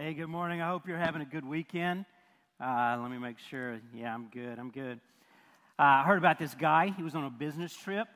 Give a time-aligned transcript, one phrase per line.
[0.00, 0.60] Hey, good morning.
[0.60, 2.04] I hope you're having a good weekend.
[2.60, 3.80] Uh, let me make sure.
[3.92, 4.56] Yeah, I'm good.
[4.56, 5.00] I'm good.
[5.76, 6.94] Uh, I heard about this guy.
[6.96, 8.06] He was on a business trip,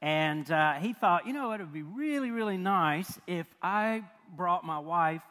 [0.00, 4.04] and uh, he thought, you know, it would be really, really nice if I
[4.36, 5.22] brought my wife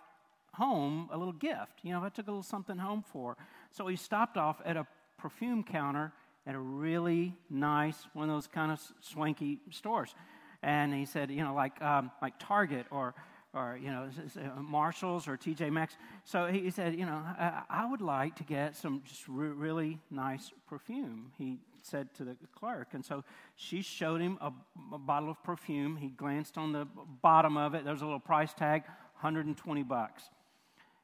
[0.52, 1.80] home a little gift.
[1.82, 3.46] You know, if I took a little something home for her.
[3.72, 4.86] So he stopped off at a
[5.18, 6.12] perfume counter
[6.46, 10.14] at a really nice, one of those kind of swanky stores.
[10.62, 13.16] And he said, you know, like, um, like Target or
[13.54, 15.98] or you know uh, Marshalls or TJ Maxx.
[16.24, 17.22] So he said, you know,
[17.70, 21.32] I, would like to get some just re- really nice perfume.
[21.38, 23.24] He said to the clerk, and so
[23.56, 24.52] she showed him a,
[24.94, 25.98] a, bottle of perfume.
[25.98, 26.88] He glanced on the
[27.22, 27.84] bottom of it.
[27.84, 28.84] There was a little price tag,
[29.20, 30.24] 120 bucks.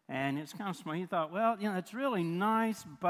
[0.10, 0.96] And it's kind of small.
[0.96, 3.10] He thought, well, you know, it's really nice, but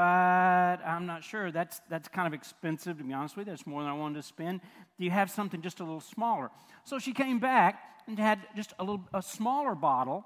[0.84, 1.52] I'm not sure.
[1.52, 3.52] That's, that's kind of expensive, to be honest with you.
[3.52, 4.60] That's more than I wanted to spend.
[4.98, 6.50] Do you have something just a little smaller?
[6.82, 10.24] So she came back and had just a little a smaller bottle,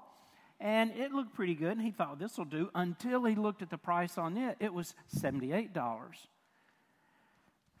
[0.59, 1.73] and it looked pretty good.
[1.73, 4.57] And he thought this will do until he looked at the price on it.
[4.59, 6.27] It was seventy-eight dollars.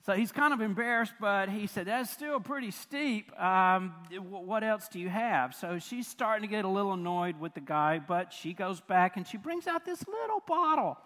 [0.05, 3.31] So he's kind of embarrassed, but he said, That's still pretty steep.
[3.39, 5.55] Um, what else do you have?
[5.55, 9.15] So she's starting to get a little annoyed with the guy, but she goes back
[9.15, 10.97] and she brings out this little bottle.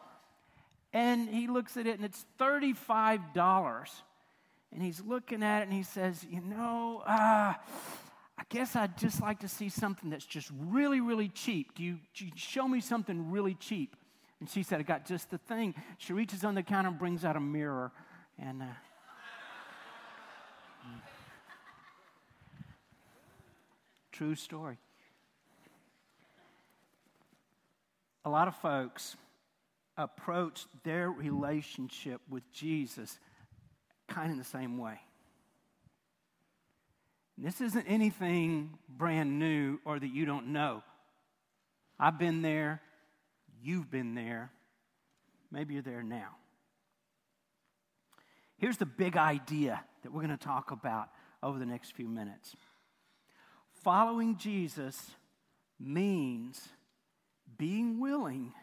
[0.93, 3.89] And he looks at it and it's $35.
[4.73, 9.21] And he's looking at it and he says, You know, uh, I guess I'd just
[9.21, 11.75] like to see something that's just really, really cheap.
[11.75, 13.95] Do you, do you show me something really cheap?
[14.39, 15.75] And she said, I got just the thing.
[15.99, 17.91] She reaches on the counter and brings out a mirror.
[18.39, 18.65] And uh,
[24.11, 24.77] true story.
[28.25, 29.15] A lot of folks
[29.97, 33.17] approach their relationship with Jesus
[34.07, 34.99] kind of the same way.
[37.37, 40.83] This isn't anything brand new or that you don't know.
[41.99, 42.81] I've been there,
[43.61, 44.51] you've been there,
[45.51, 46.35] maybe you're there now.
[48.57, 51.09] Here's the big idea that we're going to talk about
[51.43, 52.55] over the next few minutes.
[53.83, 55.11] Following Jesus
[55.79, 56.67] means
[57.57, 58.53] being willing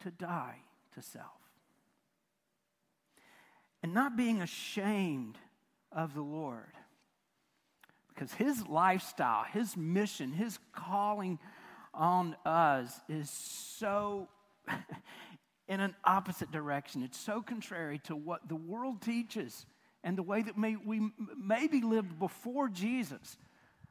[0.00, 0.58] to die
[0.94, 1.26] to self
[3.82, 5.38] and not being ashamed
[5.90, 6.72] of the Lord
[8.08, 11.38] because his lifestyle, his mission, his calling
[11.94, 14.28] on us is so
[15.72, 17.02] in an opposite direction.
[17.02, 19.64] It's so contrary to what the world teaches
[20.04, 23.38] and the way that may, we maybe lived before Jesus.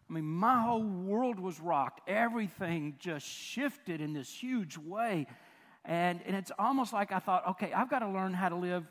[0.07, 2.07] I mean, my whole world was rocked.
[2.07, 5.25] Everything just shifted in this huge way.
[5.83, 8.85] And, and it's almost like I thought, okay, I've got to learn how to live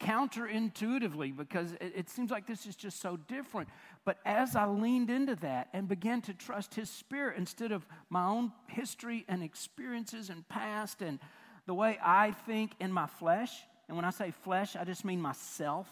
[0.00, 3.68] counterintuitively because it, it, seems like this is just so different.
[4.04, 8.26] But as I leaned into that and began to trust His Spirit instead of my
[8.26, 11.20] own history and experiences and past and
[11.66, 13.52] the way I think in my flesh,
[13.88, 15.88] and when I say flesh, I just mean myself,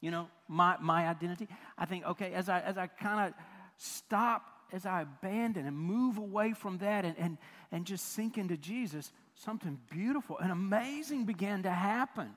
[0.00, 1.48] you know, my, my identity.
[1.78, 3.34] I think, okay, as I, as I kind of
[3.78, 4.42] stop,
[4.72, 7.38] as I abandon and move away from that and, and,
[7.70, 12.36] and just sink into Jesus, something beautiful and amazing began to happen.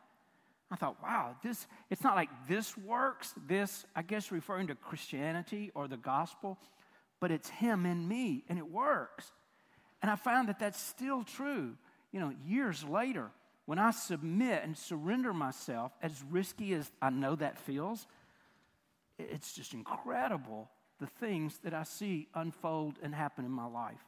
[0.69, 5.72] I thought, wow, this, it's not like this works, this, I guess, referring to Christianity
[5.74, 6.58] or the gospel,
[7.19, 9.31] but it's Him in me, and it works.
[10.02, 11.75] And I found that that's still true,
[12.17, 13.29] you know, years later.
[13.67, 18.07] When I submit and surrender myself, as risky as I know that feels,
[19.19, 24.01] it's just incredible the things that I see unfold and happen in my life.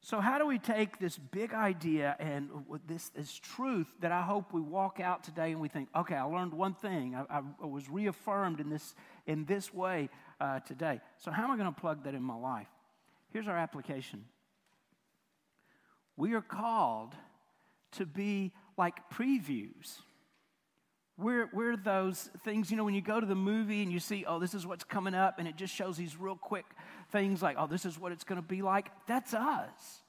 [0.00, 2.48] So, how do we take this big idea and
[2.86, 6.22] this, this truth that I hope we walk out today and we think, okay, I
[6.22, 7.14] learned one thing.
[7.14, 8.94] I, I was reaffirmed in this,
[9.26, 10.08] in this way
[10.40, 11.02] uh, today.
[11.18, 12.68] So, how am I going to plug that in my life?
[13.32, 14.24] Here's our application
[16.20, 17.14] we are called
[17.92, 19.96] to be like previews.
[21.16, 24.24] We're, we're those things, you know, when you go to the movie and you see,
[24.26, 26.66] oh, this is what's coming up, and it just shows these real quick
[27.10, 28.90] things like, oh, this is what it's going to be like.
[29.06, 30.02] That's us.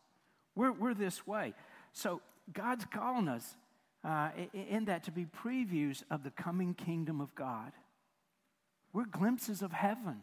[0.55, 1.53] We're, we're this way.
[1.93, 2.21] So
[2.51, 3.55] God's calling us
[4.03, 7.71] uh, in that to be previews of the coming kingdom of God.
[8.93, 10.21] We're glimpses of heaven,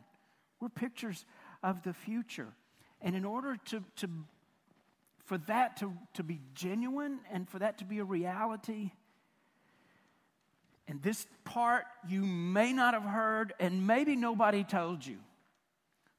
[0.60, 1.24] we're pictures
[1.62, 2.48] of the future.
[3.00, 4.10] And in order to, to
[5.28, 8.92] for that to, to be genuine and for that to be a reality,
[10.88, 15.18] and this part you may not have heard, and maybe nobody told you.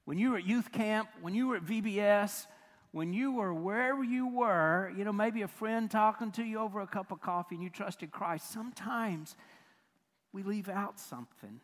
[0.06, 2.46] When you were at youth camp, when you were at VBS,
[2.92, 6.80] when you were wherever you were, you know, maybe a friend talking to you over
[6.80, 9.36] a cup of coffee and you trusted Christ, sometimes
[10.34, 11.62] we leave out something.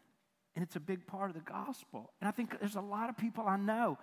[0.56, 2.12] And it's a big part of the gospel.
[2.22, 4.00] And I think there's a lot of people I know,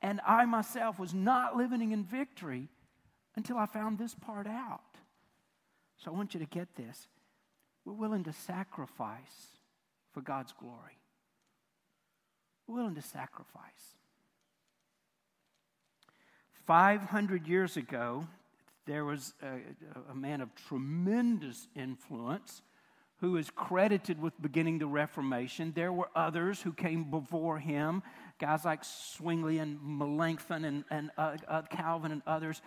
[0.00, 2.68] And I myself was not living in victory
[3.36, 4.80] until I found this part out.
[5.96, 7.08] So I want you to get this.
[7.84, 9.58] We're willing to sacrifice
[10.12, 10.98] for God's glory.
[12.66, 13.96] We're willing to sacrifice.
[16.66, 18.26] 500 years ago,
[18.86, 22.62] there was a, a, man of tremendous influence
[23.20, 25.72] who is credited with beginning the Reformation.
[25.74, 28.02] There were others who came before him,
[28.38, 32.60] guys like Zwingli and Melanchthon and, and uh, uh, Calvin and others.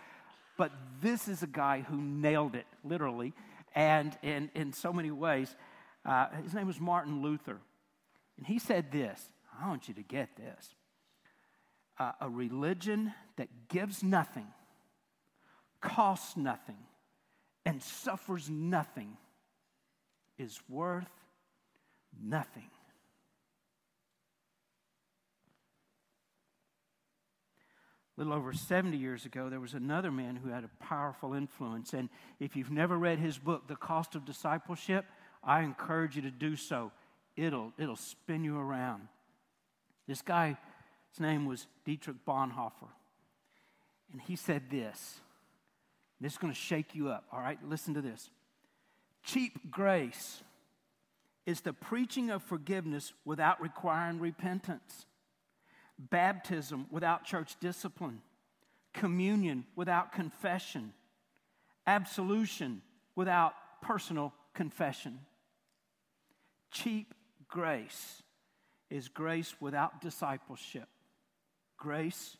[0.58, 3.32] But this is a guy who nailed it, literally,
[3.74, 5.56] and in, in so many ways.
[6.04, 7.58] Uh, his name was Martin Luther.
[8.36, 10.74] And he said this I want you to get this.
[11.98, 14.46] Uh, a religion that gives nothing,
[15.80, 16.78] costs nothing,
[17.64, 19.16] and suffers nothing
[20.38, 21.10] is worth
[22.22, 22.70] nothing.
[28.06, 31.92] A little over 70 years ago, there was another man who had a powerful influence.
[31.92, 32.08] And
[32.40, 35.04] if you've never read his book, The Cost of Discipleship,
[35.44, 36.90] I encourage you to do so.
[37.36, 39.06] It'll, it'll spin you around.
[40.08, 40.56] This guy,
[41.12, 42.88] his name was Dietrich Bonhoeffer.
[44.12, 45.20] And he said this.
[46.20, 47.58] This is going to shake you up, all right?
[47.68, 48.30] Listen to this.
[49.22, 50.42] Cheap grace
[51.46, 55.06] is the preaching of forgiveness without requiring repentance,
[55.98, 58.20] baptism without church discipline,
[58.92, 60.92] communion without confession,
[61.86, 62.82] absolution
[63.16, 65.18] without personal confession.
[66.70, 67.14] Cheap
[67.48, 68.22] grace
[68.90, 70.88] is grace without discipleship,
[71.76, 72.36] grace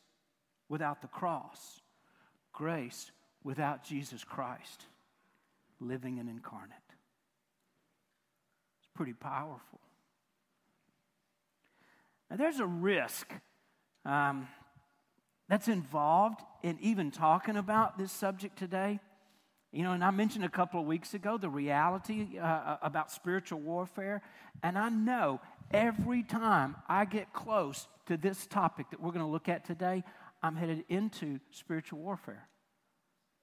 [0.69, 1.81] without the cross,
[2.53, 3.11] grace
[3.43, 4.85] without Jesus Christ
[5.81, 6.77] living and incarnate.
[8.79, 9.81] It's pretty powerful.
[12.31, 13.33] Now, there's a risk
[14.05, 14.49] um,
[15.49, 19.00] that's involved in even talking about this subject today.
[19.73, 23.11] You know, and I mentioned a couple of weeks ago the reality uh, uh, about
[23.11, 24.23] spiritual warfare.
[24.62, 25.41] And I know
[25.71, 30.05] every time I get close to this topic that we're going to look at today,
[30.43, 32.49] I'm headed into spiritual warfare.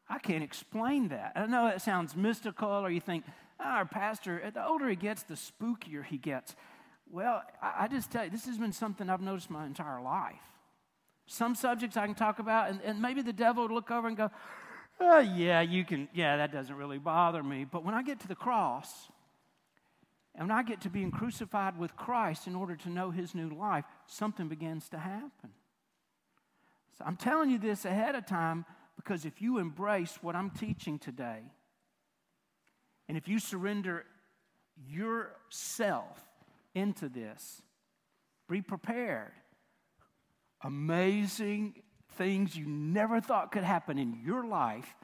[0.10, 1.34] I can't explain that.
[1.36, 3.26] I know that sounds mystical, or you think,
[3.60, 6.56] oh, our pastor, the older he gets, the spookier he gets.
[7.12, 10.36] Well, I, just tell you, this has been something I've noticed my entire life.
[11.28, 14.18] Some subjects I can talk about, and, and maybe the devil would look over and
[14.18, 14.30] go,
[15.00, 17.66] oh, yeah, you can, yeah, that doesn't really bother me.
[17.66, 19.10] But when I get to the cross,
[20.36, 23.50] and when I get to being crucified with Christ in order to know his new
[23.50, 25.52] life, something begins to happen.
[26.98, 28.66] So I'm telling you this ahead of time
[28.96, 31.42] because if you embrace what I'm teaching today,
[33.08, 34.06] and if you surrender
[34.88, 36.22] yourself
[36.76, 37.62] into this,
[38.48, 39.32] be prepared.
[40.62, 41.82] Amazing
[42.14, 44.96] things you never thought could happen in your life,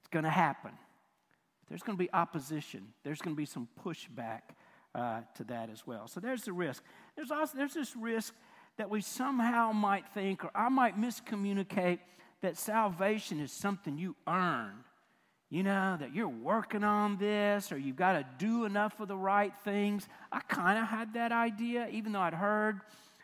[0.00, 0.72] it's going to happen.
[1.68, 2.92] There's going to be opposition.
[3.02, 4.42] There's going to be some pushback
[4.94, 6.06] uh, to that as well.
[6.08, 6.82] So there's the risk.
[7.16, 8.34] There's also there's this risk
[8.78, 11.98] that we somehow might think, or I might miscommunicate
[12.42, 14.84] that salvation is something you earn.
[15.48, 19.16] You know, that you're working on this or you've got to do enough of the
[19.16, 20.08] right things.
[20.32, 22.80] I kind of had that idea, even though I'd heard,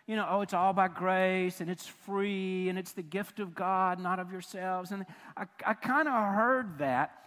[0.07, 3.55] you know, oh, it's all by grace and it's free and it's the gift of
[3.55, 4.93] God, not of yourselves.
[4.93, 5.05] And
[5.37, 7.19] I, I kind of heard that.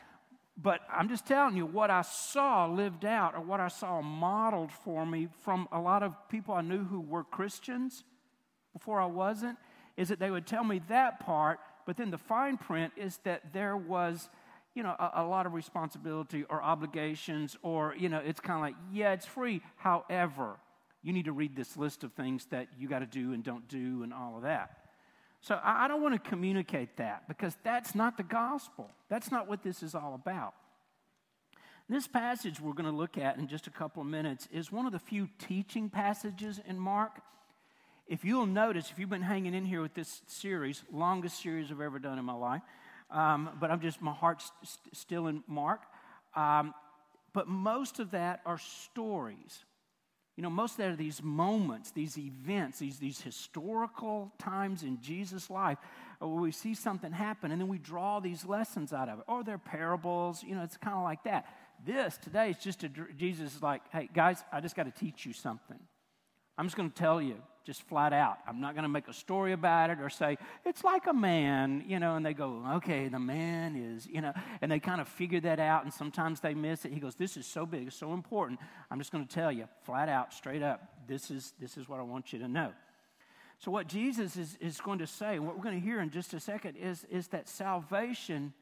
[0.57, 4.71] But I'm just telling you, what I saw lived out or what I saw modeled
[4.71, 8.05] for me from a lot of people I knew who were Christians
[8.71, 9.57] before I wasn't,
[9.97, 13.51] is that they would tell me that part, but then the fine print is that
[13.51, 14.29] there was,
[14.75, 18.61] you know, a, a lot of responsibility or obligations, or, you know, it's kind of
[18.61, 19.61] like, yeah, it's free.
[19.77, 20.57] However,
[21.01, 23.67] you need to read this list of things that you got to do and don't
[23.67, 24.85] do and all of that.
[25.41, 28.91] So I, I don't want to communicate that because that's not the gospel.
[29.09, 30.53] That's not what this is all about.
[31.87, 34.85] This passage we're going to look at in just a couple of minutes is one
[34.85, 37.21] of the few teaching passages in Mark
[38.07, 41.81] if you'll notice, if you've been hanging in here with this series, longest series I've
[41.81, 42.61] ever done in my life,
[43.09, 45.81] um, but I'm just, my heart's st- still in Mark.
[46.35, 46.73] Um,
[47.33, 49.65] but most of that are stories.
[50.35, 55.01] You know, most of that are these moments, these events, these, these historical times in
[55.01, 55.77] Jesus' life
[56.19, 59.25] where we see something happen and then we draw these lessons out of it.
[59.27, 61.45] Or they're parables, you know, it's kind of like that.
[61.85, 65.25] This today is just a, Jesus is like, hey, guys, I just got to teach
[65.25, 65.79] you something.
[66.57, 67.35] I'm just going to tell you
[67.65, 68.37] just flat out.
[68.47, 71.83] I'm not going to make a story about it or say, it's like a man,
[71.87, 75.07] you know, and they go, okay, the man is, you know, and they kind of
[75.07, 76.93] figure that out and sometimes they miss it.
[76.93, 78.59] He goes, this is so big, so important.
[78.91, 81.99] I'm just going to tell you flat out, straight up, this is, this is what
[81.99, 82.71] I want you to know.
[83.59, 86.09] So, what Jesus is, is going to say, and what we're going to hear in
[86.09, 88.53] just a second, is, is that salvation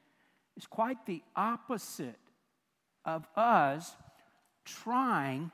[0.56, 2.20] is quite the opposite
[3.04, 3.96] of us
[4.66, 5.52] trying,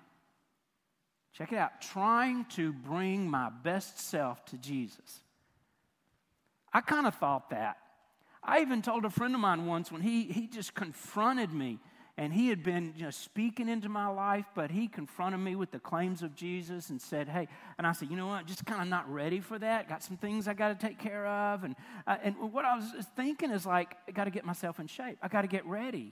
[1.33, 5.21] check it out, trying to bring my best self to Jesus.
[6.73, 7.77] I kind of thought that.
[8.43, 11.79] I even told a friend of mine once when he, he just confronted me
[12.19, 15.79] and he had been know, speaking into my life, but he confronted me with the
[15.79, 18.45] claims of Jesus and said, Hey, and I said, You know what?
[18.45, 19.87] Just kind of not ready for that.
[19.87, 21.63] Got some things I got to take care of.
[21.63, 24.87] And, uh, and what I was thinking is like, I got to get myself in
[24.87, 26.11] shape, I got to get ready.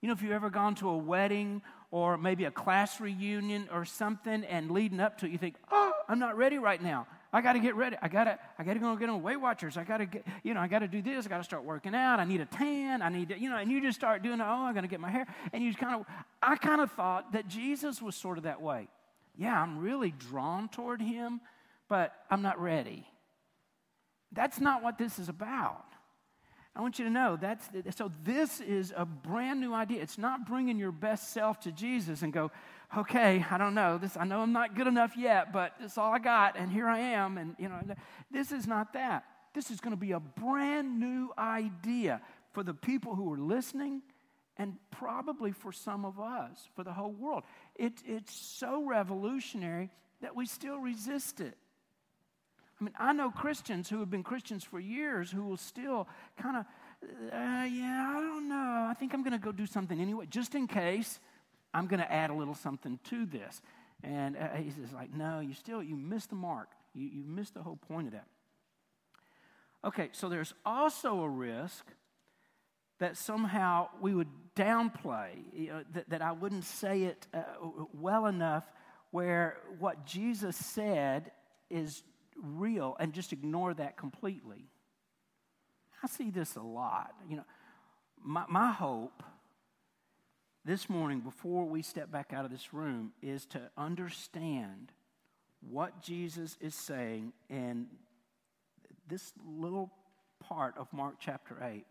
[0.00, 3.84] You know, if you've ever gone to a wedding or maybe a class reunion or
[3.84, 7.06] something and leading up to it, you think, Oh, I'm not ready right now.
[7.32, 7.96] I got to get ready.
[8.00, 9.76] I got to I got to go get on Weight Watchers.
[9.76, 11.26] I got to get, you know, I got to do this.
[11.26, 12.20] I got to start working out.
[12.20, 13.02] I need a tan.
[13.02, 15.00] I need to, you know, and you just start doing, oh, I'm going to get
[15.00, 15.26] my hair.
[15.52, 16.06] And you kind of,
[16.42, 18.88] I kind of thought that Jesus was sort of that way.
[19.36, 21.40] Yeah, I'm really drawn toward him,
[21.88, 23.06] but I'm not ready.
[24.32, 25.84] That's not what this is about.
[26.78, 28.12] I want you to know that's so.
[28.22, 30.00] This is a brand new idea.
[30.00, 32.52] It's not bringing your best self to Jesus and go,
[32.96, 33.98] okay, I don't know.
[33.98, 36.86] This I know I'm not good enough yet, but it's all I got, and here
[36.86, 37.36] I am.
[37.36, 37.80] And you know,
[38.30, 39.24] this is not that.
[39.54, 42.20] This is going to be a brand new idea
[42.52, 44.02] for the people who are listening,
[44.56, 47.42] and probably for some of us, for the whole world.
[47.74, 49.90] It, it's so revolutionary
[50.22, 51.56] that we still resist it.
[52.80, 56.06] I mean, I know Christians who have been Christians for years who will still
[56.40, 56.64] kind of,
[57.32, 58.86] uh, yeah, I don't know.
[58.88, 61.18] I think I'm going to go do something anyway, just in case
[61.74, 63.60] I'm going to add a little something to this.
[64.04, 66.68] And uh, he says, like, no, you still, you missed the mark.
[66.94, 68.26] You, you missed the whole point of that.
[69.84, 71.84] Okay, so there's also a risk
[73.00, 77.42] that somehow we would downplay, you know, that, that I wouldn't say it uh,
[77.92, 78.64] well enough
[79.10, 81.30] where what Jesus said
[81.70, 82.02] is
[82.42, 84.68] real and just ignore that completely.
[86.02, 87.12] I see this a lot.
[87.28, 87.44] You know,
[88.22, 89.22] my, my hope
[90.64, 94.92] this morning, before we step back out of this room, is to understand
[95.60, 97.86] what Jesus is saying in
[99.08, 99.90] this little
[100.40, 101.84] part of Mark chapter 8.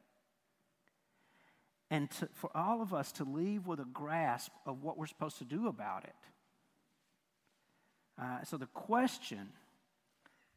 [1.89, 5.38] And to, for all of us to leave with a grasp of what we're supposed
[5.39, 6.16] to do about it.
[8.22, 9.50] Uh, so, the question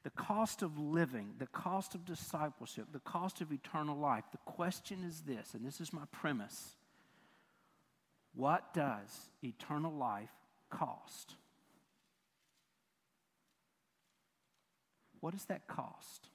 [0.03, 4.25] the cost of living, the cost of discipleship, the cost of eternal life.
[4.33, 6.75] The question is this, and this is my premise
[8.35, 10.31] What does eternal life
[10.71, 11.35] cost?
[15.21, 16.29] What does that cost?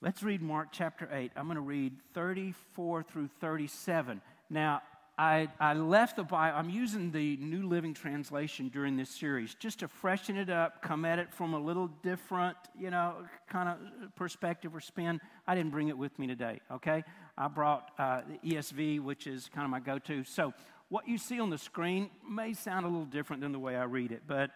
[0.00, 1.32] Let's read Mark chapter 8.
[1.36, 4.22] I'm going to read 34 through 37.
[4.48, 4.80] Now,
[5.18, 9.80] I, I left the Bible, I'm using the New Living Translation during this series just
[9.80, 13.16] to freshen it up, come at it from a little different, you know,
[13.48, 15.20] kind of perspective or spin.
[15.44, 17.02] I didn't bring it with me today, okay?
[17.36, 20.22] I brought uh, the ESV, which is kind of my go to.
[20.22, 20.54] So,
[20.88, 23.84] what you see on the screen may sound a little different than the way I
[23.84, 24.52] read it, but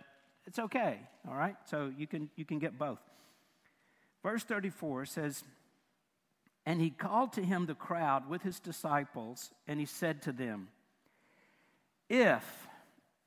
[0.47, 1.57] it's okay, all right?
[1.65, 3.01] So, you can, you can get both.
[4.23, 5.43] Verse 34 says,
[6.65, 10.69] and he called to him the crowd with his disciples, and he said to them,
[12.09, 12.69] If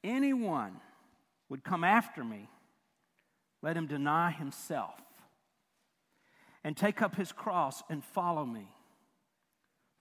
[0.03, 0.79] anyone
[1.49, 2.49] would come after me,
[3.61, 5.01] let him deny himself
[6.63, 8.67] and take up his cross and follow me.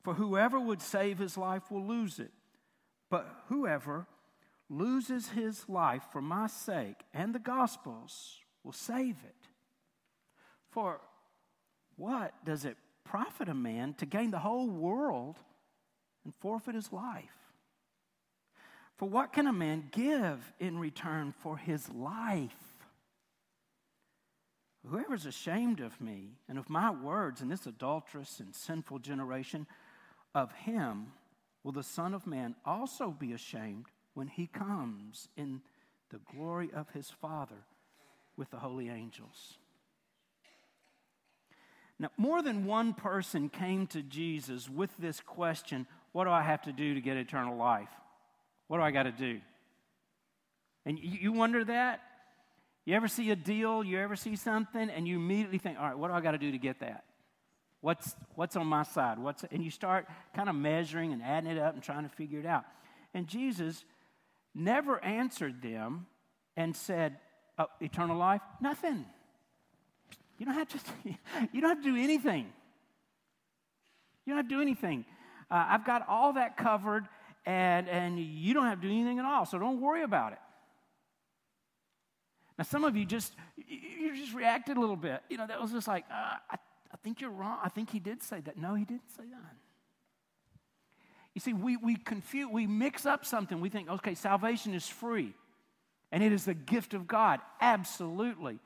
[0.02, 2.30] For whoever would save his life will lose it,
[3.10, 4.06] but whoever
[4.68, 9.48] loses his life for my sake and the gospel's will save it.
[10.70, 11.00] For
[11.96, 15.36] what does it profit a man to gain the whole world
[16.24, 17.36] and forfeit his life?
[18.96, 22.74] For what can a man give in return for his life?
[24.88, 29.66] Whoever's ashamed of me and of my words in this adulterous and sinful generation,
[30.34, 31.12] of him
[31.62, 35.62] will the Son of Man also be ashamed when he comes in
[36.10, 37.64] the glory of his Father
[38.36, 39.58] with the holy angels.
[41.98, 46.62] Now, more than one person came to Jesus with this question What do I have
[46.62, 47.88] to do to get eternal life?
[48.68, 49.40] What do I got to do?
[50.86, 52.00] And you wonder that?
[52.84, 55.98] You ever see a deal, you ever see something, and you immediately think, All right,
[55.98, 57.04] what do I got to do to get that?
[57.84, 59.18] What's, what's on my side?
[59.18, 62.40] What's, and you start kind of measuring and adding it up and trying to figure
[62.40, 62.64] it out.
[63.12, 63.84] And Jesus
[64.54, 66.06] never answered them
[66.56, 67.18] and said,
[67.58, 68.40] oh, Eternal life?
[68.58, 69.04] Nothing.
[70.38, 70.78] You don't have to,
[71.52, 72.46] you don't have to do anything.
[74.24, 75.04] You don't have to do anything.
[75.50, 77.06] Uh, I've got all that covered,
[77.44, 80.38] and, and you don't have to do anything at all, so don't worry about it.
[82.58, 85.22] Now, some of you just, you just reacted a little bit.
[85.28, 87.58] You know, that was just like, uh, I, I think you're wrong.
[87.62, 88.56] I think he did say that.
[88.56, 89.56] No, he didn't say that.
[91.34, 93.60] You see, we, we confuse, we mix up something.
[93.60, 95.34] We think, okay, salvation is free
[96.12, 97.40] and it is the gift of God.
[97.60, 98.60] Absolutely.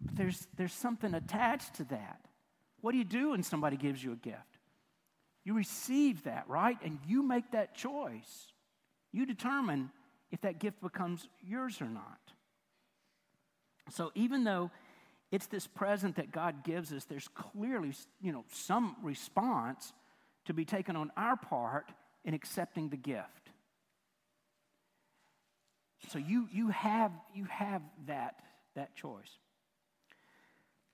[0.00, 2.20] There's, there's something attached to that.
[2.80, 4.58] What do you do when somebody gives you a gift?
[5.44, 6.78] You receive that, right?
[6.82, 8.52] And you make that choice.
[9.12, 9.90] You determine
[10.30, 12.20] if that gift becomes yours or not.
[13.90, 14.70] So even though
[15.32, 19.92] it's this present that God gives us, there's clearly, you know, some response
[20.46, 21.90] to be taken on our part
[22.24, 23.50] in accepting the gift.
[26.08, 28.36] So you, you, have, you have that,
[28.74, 29.38] that choice.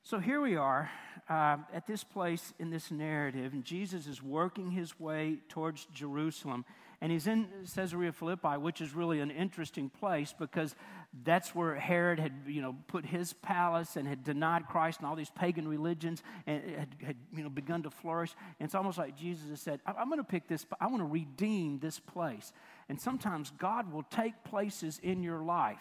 [0.06, 0.88] So here we are
[1.28, 6.64] uh, at this place in this narrative, and Jesus is working his way towards Jerusalem.
[7.00, 10.76] And he's in Caesarea Philippi, which is really an interesting place because
[11.24, 15.16] that's where Herod had, you know, put his palace and had denied Christ and all
[15.16, 18.30] these pagan religions and had, had you know, begun to flourish.
[18.60, 21.04] And it's almost like Jesus has said, I'm going to pick this, I want to
[21.04, 22.52] redeem this place.
[22.88, 25.80] And sometimes God will take places in your life.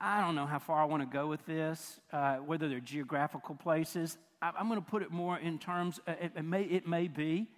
[0.00, 3.54] I don't know how far I want to go with this, uh, whether they're geographical
[3.54, 4.16] places.
[4.40, 7.06] I, am going to put it more in terms, uh, it, it, may, it may
[7.06, 7.48] be,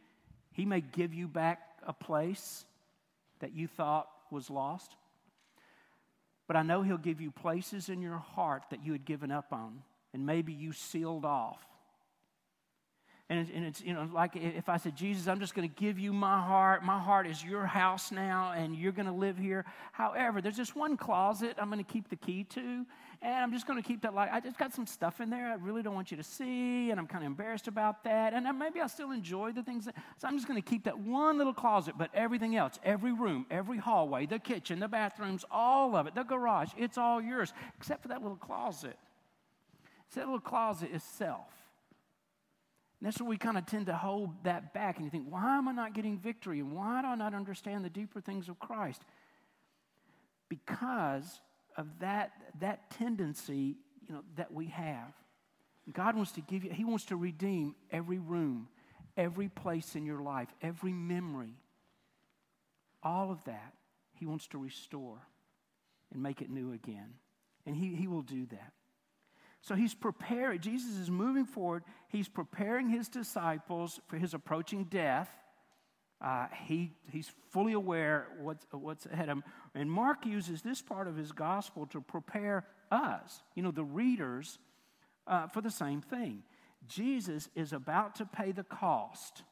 [0.51, 2.65] He may give you back a place
[3.39, 4.97] that you thought was lost.
[6.49, 9.53] But I know He'll give you places in your heart that you had given up
[9.53, 9.83] on,
[10.13, 11.65] and maybe you sealed off.
[13.33, 15.75] And it's, and it's, you know, like if I said, Jesus, I'm just going to
[15.75, 16.85] give you my heart.
[16.85, 19.65] My heart is your house now, and you're going to live here.
[19.93, 22.85] However, there's just one closet I'm going to keep the key to,
[23.23, 24.13] and I'm just going to keep that.
[24.13, 26.91] Like I just got some stuff in there I really don't want you to see,
[26.91, 28.35] and I'm kind of embarrassed about that.
[28.35, 29.87] And maybe I still enjoy the things.
[29.87, 33.15] That, so I'm just going to keep that one little closet, but everything else, every
[33.15, 37.55] room, every hallway, the kitchen, the bathrooms, all of it, the garage, it's all yours,
[37.79, 38.99] except for that little closet.
[40.11, 41.62] So that little closet is self.
[43.03, 45.59] And that's where we kind of tend to hold that back and you think, why
[45.59, 46.61] am I not getting victory?
[46.61, 49.03] And why do I not understand the deeper things of Christ?
[50.49, 51.41] Because
[51.77, 53.75] of that, that tendency
[54.07, 55.13] you know, that we have.
[55.93, 58.69] God wants to give you, He wants to redeem every room,
[59.17, 61.57] every place in your life, every memory.
[63.03, 63.75] All of that,
[64.15, 65.19] He wants to restore
[66.13, 67.15] and make it new again.
[67.67, 68.73] And He, he will do that.
[69.63, 71.85] So he's preparing, Jesus is moving forward.
[72.09, 75.31] He's preparing his disciples for his approaching death.
[76.21, 79.45] Uh, he, he's fully aware what's, what's ahead of him.
[79.75, 84.59] And Mark uses this part of his gospel to prepare us, you know, the readers,
[85.29, 86.43] uh, for the same thing.
[86.89, 89.43] Jesus is about to pay the cost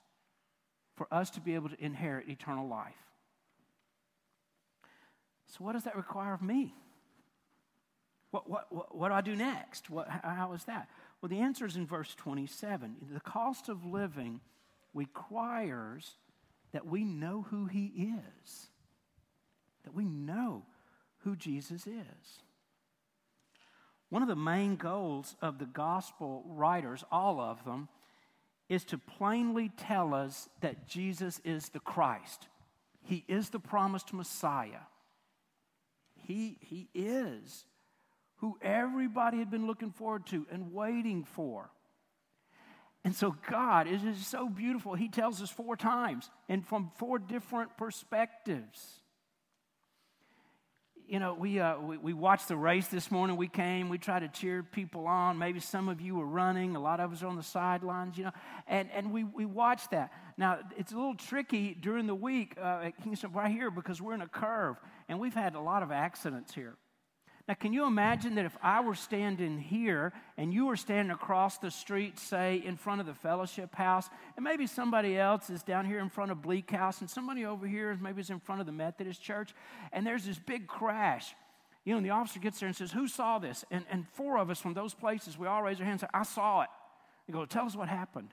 [0.96, 2.94] for us to be able to inherit eternal life.
[5.46, 6.74] So, what does that require of me?
[8.30, 9.90] What, what, what, do I do next?
[9.90, 10.88] What, how is that?
[11.20, 12.96] Well, the answer is in verse 27.
[13.12, 14.40] The cost of living
[14.94, 16.14] requires
[16.72, 17.86] that we know who He
[18.44, 18.68] is,
[19.84, 20.62] that we know
[21.24, 22.42] who Jesus is.
[24.10, 27.88] One of the main goals of the gospel writers, all of them,
[28.68, 32.46] is to plainly tell us that Jesus is the Christ.
[33.02, 34.86] He is the promised Messiah.
[36.14, 37.64] He, he is
[38.40, 41.70] who everybody had been looking forward to and waiting for.
[43.04, 44.94] And so, God is so beautiful.
[44.94, 49.00] He tells us four times and from four different perspectives.
[51.08, 53.36] You know, we, uh, we, we, watched the race this morning.
[53.36, 55.38] We came, we tried to cheer people on.
[55.38, 58.24] Maybe some of you were running, a lot of us are on the sidelines, you
[58.24, 58.32] know,
[58.68, 60.12] and, and we, we watched that.
[60.36, 64.14] Now, it's a little tricky during the week uh, at Kingston right here because we're
[64.14, 64.76] in a curve,
[65.08, 66.76] and we've had a lot of accidents here.
[67.50, 71.58] Now, can you imagine that if I were standing here and you were standing across
[71.58, 75.84] the street, say, in front of the fellowship house, and maybe somebody else is down
[75.84, 78.68] here in front of Bleak House, and somebody over here maybe is in front of
[78.68, 79.52] the Methodist church,
[79.92, 81.34] and there's this big crash.
[81.84, 83.64] You know, and the officer gets there and says, Who saw this?
[83.72, 86.18] And, and four of us from those places, we all raise our hands and say,
[86.20, 86.68] I saw it.
[87.26, 88.28] They go, Tell us what happened.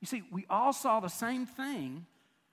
[0.00, 2.06] You see, we all saw the same thing,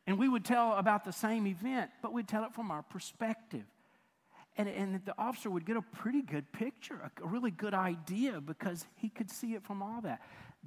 [0.07, 3.65] and we would tell about the same event, but we'd tell it from our perspective.
[4.57, 8.41] And, and the officer would get a pretty good picture, a, a really good idea
[8.41, 10.21] because he could see it from all that.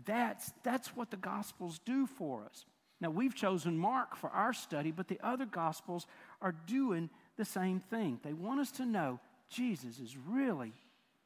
[0.07, 2.65] That's, that's what the Gospels do for us.
[3.01, 6.07] Now, we've chosen Mark for our study, but the other Gospels
[6.41, 8.21] are doing the same thing.
[8.23, 10.73] They want us to know Jesus is really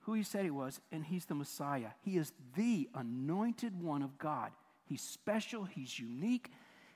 [0.00, 1.88] who he said he was, and he's the Messiah.
[2.02, 4.50] He is the anointed one of God.
[4.84, 6.50] He's special, he's unique,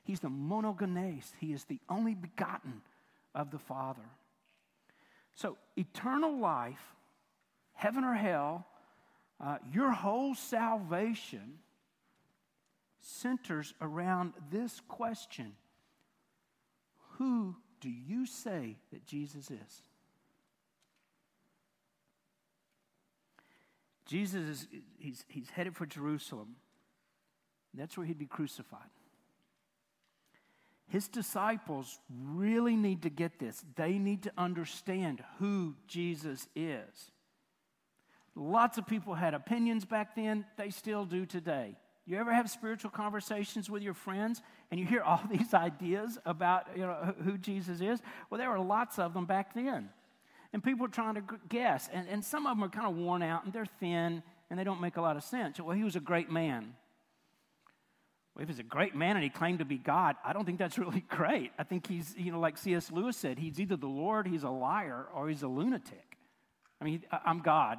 [0.05, 2.83] he's the monogenes, he is the only begotten
[3.35, 4.03] of the Father.
[5.39, 6.83] So, eternal life
[7.75, 8.67] heaven or hell,
[9.41, 11.61] uh, your whole salvation
[13.01, 15.53] centers around this question
[17.19, 19.83] Who do you say that Jesus is?
[24.07, 24.67] Jesus is
[24.99, 26.57] he's, he's headed for Jerusalem.
[27.75, 28.91] That's where he'd be crucified.
[30.89, 33.63] His disciples really need to get this.
[33.77, 37.13] They need to understand who Jesus is.
[38.35, 41.77] Lots of people had opinions back then, they still do today.
[42.07, 46.69] You ever have spiritual conversations with your friends and you hear all these ideas about
[46.75, 48.01] you know, who Jesus is?
[48.31, 49.91] Well, there were lots of them back then.
[50.55, 51.91] And people are trying to guess.
[51.93, 54.65] And, and some of them are kind of worn out and they're thin and they
[54.65, 55.61] don't make a lot of sense.
[55.61, 56.75] Well, he was a great man.
[58.39, 60.59] Well, if he's a great man and he claimed to be God, I don't think
[60.59, 61.51] that's really great.
[61.59, 62.91] I think he's, you know, like C.S.
[62.91, 66.17] Lewis said, he's either the Lord, he's a liar, or he's a lunatic.
[66.81, 67.79] I mean, I'm God.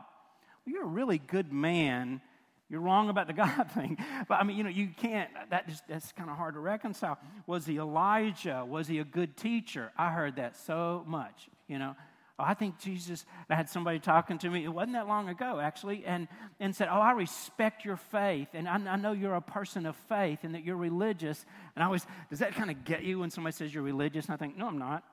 [0.66, 2.22] Well, you're a really good man
[2.70, 3.98] you're wrong about the God thing.
[4.28, 7.18] But I mean, you know, you can't, that just, that's kind of hard to reconcile.
[7.48, 8.64] Was he Elijah?
[8.68, 9.92] Was he a good teacher?
[9.98, 11.96] I heard that so much, you know.
[12.40, 15.60] Oh, I think Jesus, I had somebody talking to me, it wasn't that long ago
[15.60, 16.28] actually, and,
[16.60, 19.96] and said, Oh, I respect your faith, and I, I know you're a person of
[20.08, 21.46] faith and that you're religious.
[21.76, 24.26] And I always, does that kind of get you when somebody says you're religious?
[24.26, 25.04] And I think, No, I'm not.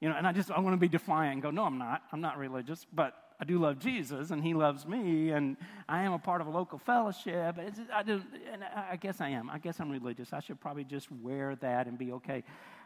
[0.00, 2.02] You know, and I just, I want to be defiant and go, No, I'm not.
[2.12, 5.56] I'm not religious, but I do love Jesus and he loves me and
[5.88, 7.58] I am a part of a local fellowship.
[7.92, 9.50] I, do, and I guess I am.
[9.50, 10.32] I guess I'm religious.
[10.32, 12.44] I should probably just wear that and be okay.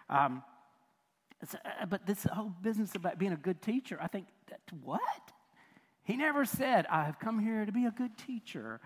[0.08, 0.42] Um,
[1.42, 4.26] uh, but this whole business about being a good teacher, I think,
[4.82, 5.00] what?
[6.02, 8.80] He never said, I have come here to be a good teacher.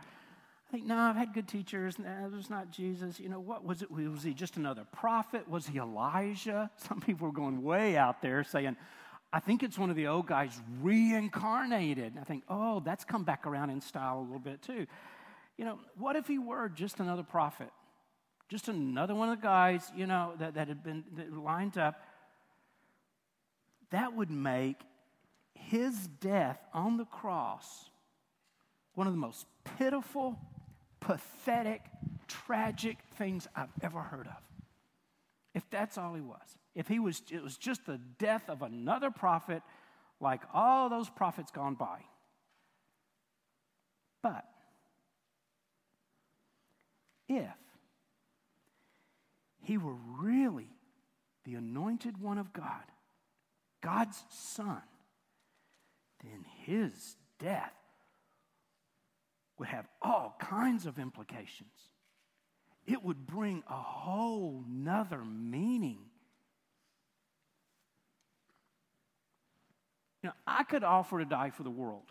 [0.69, 1.99] I think, no, I've had good teachers.
[1.99, 3.21] No, was not Jesus.
[3.21, 3.91] You know, what was it?
[3.91, 5.49] Was he just another prophet?
[5.49, 6.71] Was he Elijah?
[6.89, 8.77] Some people were going way out there saying,
[9.33, 12.15] I think it's one of the old guys reincarnated.
[12.21, 14.87] I think, oh, that's come back around in style a little bit too.
[15.57, 17.71] You know, what if he were just another prophet?
[18.49, 22.03] Just another one of the guys, you know, that, that had been that lined up.
[23.93, 24.77] That would make
[25.55, 27.89] his death on the cross
[28.95, 29.47] one of the most
[29.79, 30.39] pitiful,
[31.01, 31.83] pathetic,
[32.29, 34.43] tragic things I've ever heard of.
[35.55, 39.11] If that's all he was if he was, it was just the death of another
[39.11, 39.63] prophet
[40.21, 41.99] like all those prophets gone by.
[44.23, 44.45] But
[47.29, 47.57] if
[49.61, 50.71] he were really
[51.45, 52.85] the anointed one of God,
[53.83, 54.83] God's son,
[56.23, 57.75] then his death
[59.59, 61.69] would have all kinds of implications.
[62.87, 65.99] It would bring a whole nother meaning
[70.23, 72.05] You know, I could offer to die for the world.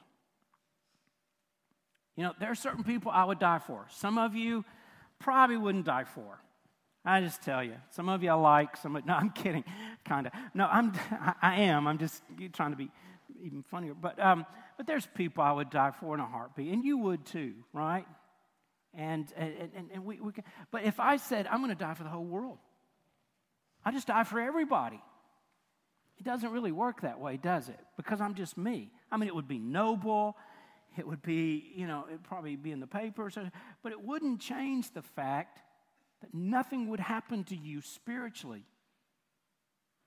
[2.18, 3.88] You know, there are certain people I would die for.
[3.90, 4.66] Some of you
[5.20, 6.42] probably wouldn't die for.
[7.04, 7.76] I just tell you.
[7.90, 8.78] Some of you I like.
[8.78, 9.64] Some of, no, I'm kidding,
[10.06, 10.34] kind of.
[10.54, 10.94] No, I'm
[11.42, 11.88] I am.
[11.88, 12.22] I'm just
[12.54, 12.92] trying to be
[13.44, 13.94] even funnier.
[13.94, 14.46] But um,
[14.78, 18.06] but there's people I would die for in a heartbeat, and you would too, right?
[18.94, 21.94] And and and, and we, we can, but if I said I'm going to die
[21.94, 22.60] for the whole world,
[23.84, 25.02] I just die for everybody.
[26.20, 27.80] It doesn't really work that way, does it?
[27.98, 28.92] Because I'm just me.
[29.12, 30.38] I mean, it would be noble.
[30.96, 33.38] It would be, you know, it'd probably be in the papers,
[33.82, 35.62] but it wouldn't change the fact
[36.22, 38.64] that nothing would happen to you spiritually.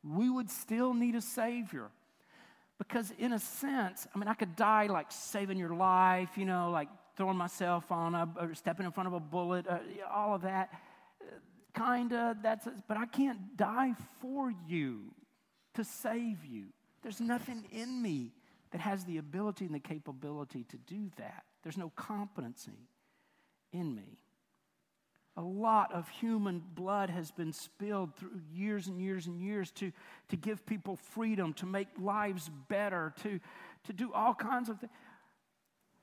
[0.03, 1.91] We would still need a Savior.
[2.77, 6.71] Because, in a sense, I mean, I could die like saving your life, you know,
[6.71, 9.79] like throwing myself on a, or stepping in front of a bullet, uh,
[10.13, 10.71] all of that.
[11.73, 15.13] Kind of, that's, but I can't die for you
[15.75, 16.67] to save you.
[17.03, 18.33] There's nothing in me
[18.73, 21.45] that has the ability and the capability to do that.
[21.63, 22.89] There's no competency
[23.73, 24.19] in me.
[25.37, 29.91] A lot of human blood has been spilled through years and years and years to,
[30.29, 33.41] to give people freedom, to make lives better, to,
[33.85, 34.93] to do all kinds of things.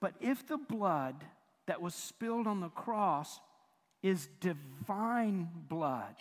[0.02, 1.24] But if the blood
[1.68, 3.40] that was spilled on the cross
[4.04, 6.16] is divine blood,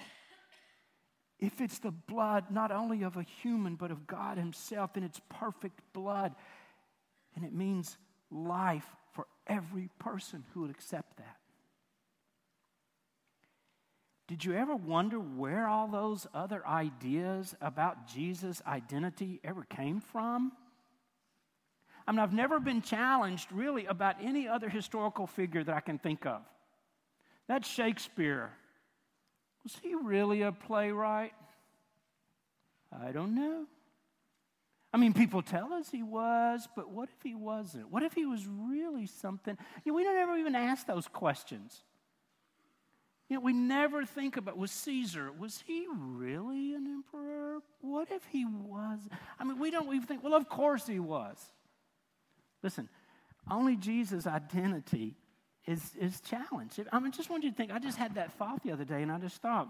[1.40, 5.20] if it's the blood not only of a human, but of God Himself, then it's
[5.30, 6.34] perfect blood.
[7.34, 7.96] And it means
[8.30, 11.39] life for every person who would accept that.
[14.30, 20.52] Did you ever wonder where all those other ideas about Jesus' identity ever came from?
[22.06, 25.98] I mean, I've never been challenged really about any other historical figure that I can
[25.98, 26.42] think of.
[27.48, 28.52] That's Shakespeare.
[29.64, 31.32] Was he really a playwright?
[33.04, 33.66] I don't know.
[34.92, 37.90] I mean, people tell us he was, but what if he wasn't?
[37.90, 39.58] What if he was really something?
[39.84, 41.82] You know, we don't ever even ask those questions.
[43.30, 47.60] You know, we never think about was Caesar, was he really an emperor?
[47.80, 48.98] What if he was?
[49.38, 51.38] I mean, we don't even think, well, of course he was.
[52.60, 52.88] Listen,
[53.48, 55.14] only Jesus' identity
[55.64, 56.80] is, is challenged.
[56.92, 59.00] I mean, just want you to think, I just had that thought the other day,
[59.00, 59.68] and I just thought,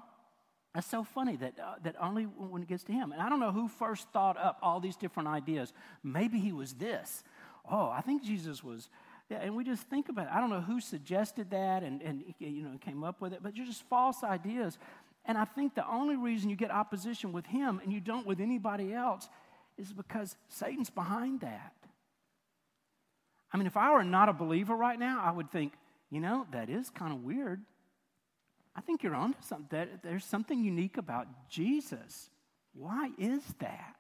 [0.75, 3.13] that's so funny that, uh, that only when it gets to him.
[3.13, 5.75] And I don't know who first thought up all these different ideas.
[6.03, 7.25] Maybe he was this.
[7.71, 8.89] Oh, I think Jesus was.
[9.31, 10.33] And we just think about it.
[10.33, 13.57] I don't know who suggested that and, and you know came up with it, but
[13.57, 14.79] you're just false ideas.
[15.25, 18.41] And I think the only reason you get opposition with him and you don't with
[18.41, 19.29] anybody else
[19.79, 21.73] is because Satan's behind that.
[23.53, 25.73] I mean, if I were not a believer right now, I would think,
[26.11, 27.61] you know, that is kind of weird.
[28.75, 29.89] I think you're onto something.
[30.03, 32.31] There's something unique about Jesus.
[32.73, 33.97] Why is that?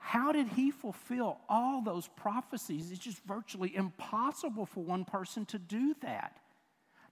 [0.00, 2.90] How did he fulfill all those prophecies?
[2.90, 6.36] It's just virtually impossible for one person to do that.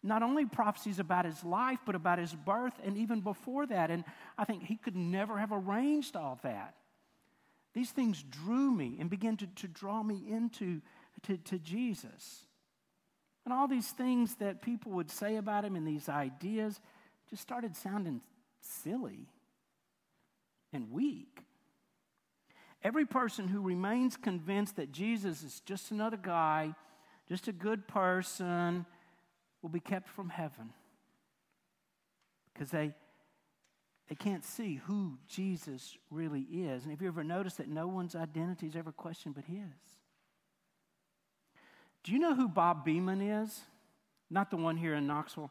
[0.02, 3.90] Not only prophecies about his life, but about his birth and even before that.
[3.90, 4.04] And
[4.36, 6.74] I think he could never have arranged all that.
[7.74, 10.80] These things drew me and began to, to draw me into
[11.24, 12.46] to, to Jesus.
[13.44, 16.80] And all these things that people would say about him and these ideas
[17.28, 18.22] just started sounding
[18.60, 19.26] silly
[20.72, 21.40] and weak.
[22.82, 26.74] Every person who remains convinced that Jesus is just another guy,
[27.28, 28.86] just a good person,
[29.62, 30.70] will be kept from heaven
[32.52, 32.92] because they,
[34.08, 36.82] they can't see who Jesus really is.
[36.84, 39.64] And have you ever noticed that no one's identity is ever questioned but his?
[42.04, 43.60] Do you know who Bob Beamon is?
[44.30, 45.50] Not the one here in Knoxville.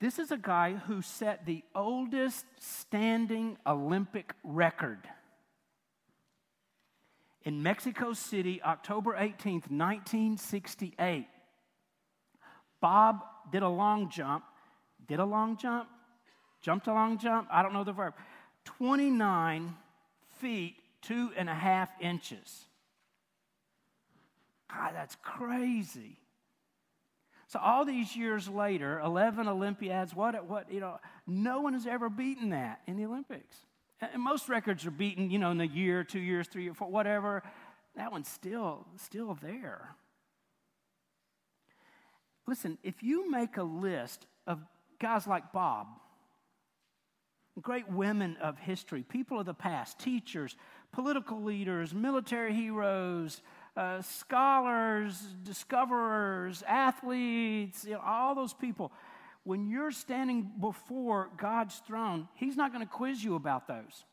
[0.00, 5.08] This is a guy who set the oldest standing Olympic record.
[7.44, 11.26] In Mexico City, October 18th, 1968,
[12.80, 14.44] Bob did a long jump.
[15.08, 15.88] Did a long jump?
[16.60, 17.48] Jumped a long jump?
[17.50, 18.14] I don't know the verb.
[18.64, 19.74] 29
[20.40, 22.66] feet, two and a half inches.
[24.70, 26.18] God, that's crazy.
[27.48, 32.08] So all these years later, 11 Olympiads, what, what, you know, no one has ever
[32.08, 33.56] beaten that in the Olympics.
[34.02, 36.90] And most records are beaten, you know, in a year, two years, three or four,
[36.90, 37.42] whatever.
[37.94, 39.94] That one's still, still there.
[42.48, 44.58] Listen, if you make a list of
[44.98, 45.86] guys like Bob,
[47.60, 50.56] great women of history, people of the past, teachers,
[50.92, 53.40] political leaders, military heroes,
[53.76, 58.90] uh, scholars, discoverers, athletes, you know, all those people.
[59.44, 64.04] When you're standing before God's throne, He's not going to quiz you about those.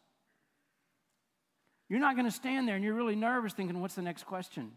[1.89, 4.71] You're not going to stand there and you're really nervous thinking, what's the next question?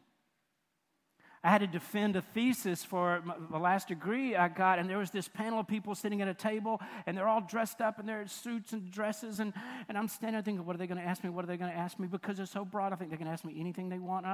[1.44, 5.10] I had to defend a thesis for the last degree I got, and there was
[5.10, 8.28] this panel of people sitting at a table, and they're all dressed up in their
[8.28, 9.52] suits and dresses, and,
[9.88, 11.30] and I'm standing there thinking, what are they going to ask me?
[11.30, 12.06] What are they going to ask me?
[12.06, 14.24] Because it's so broad, I think they can ask me anything they want.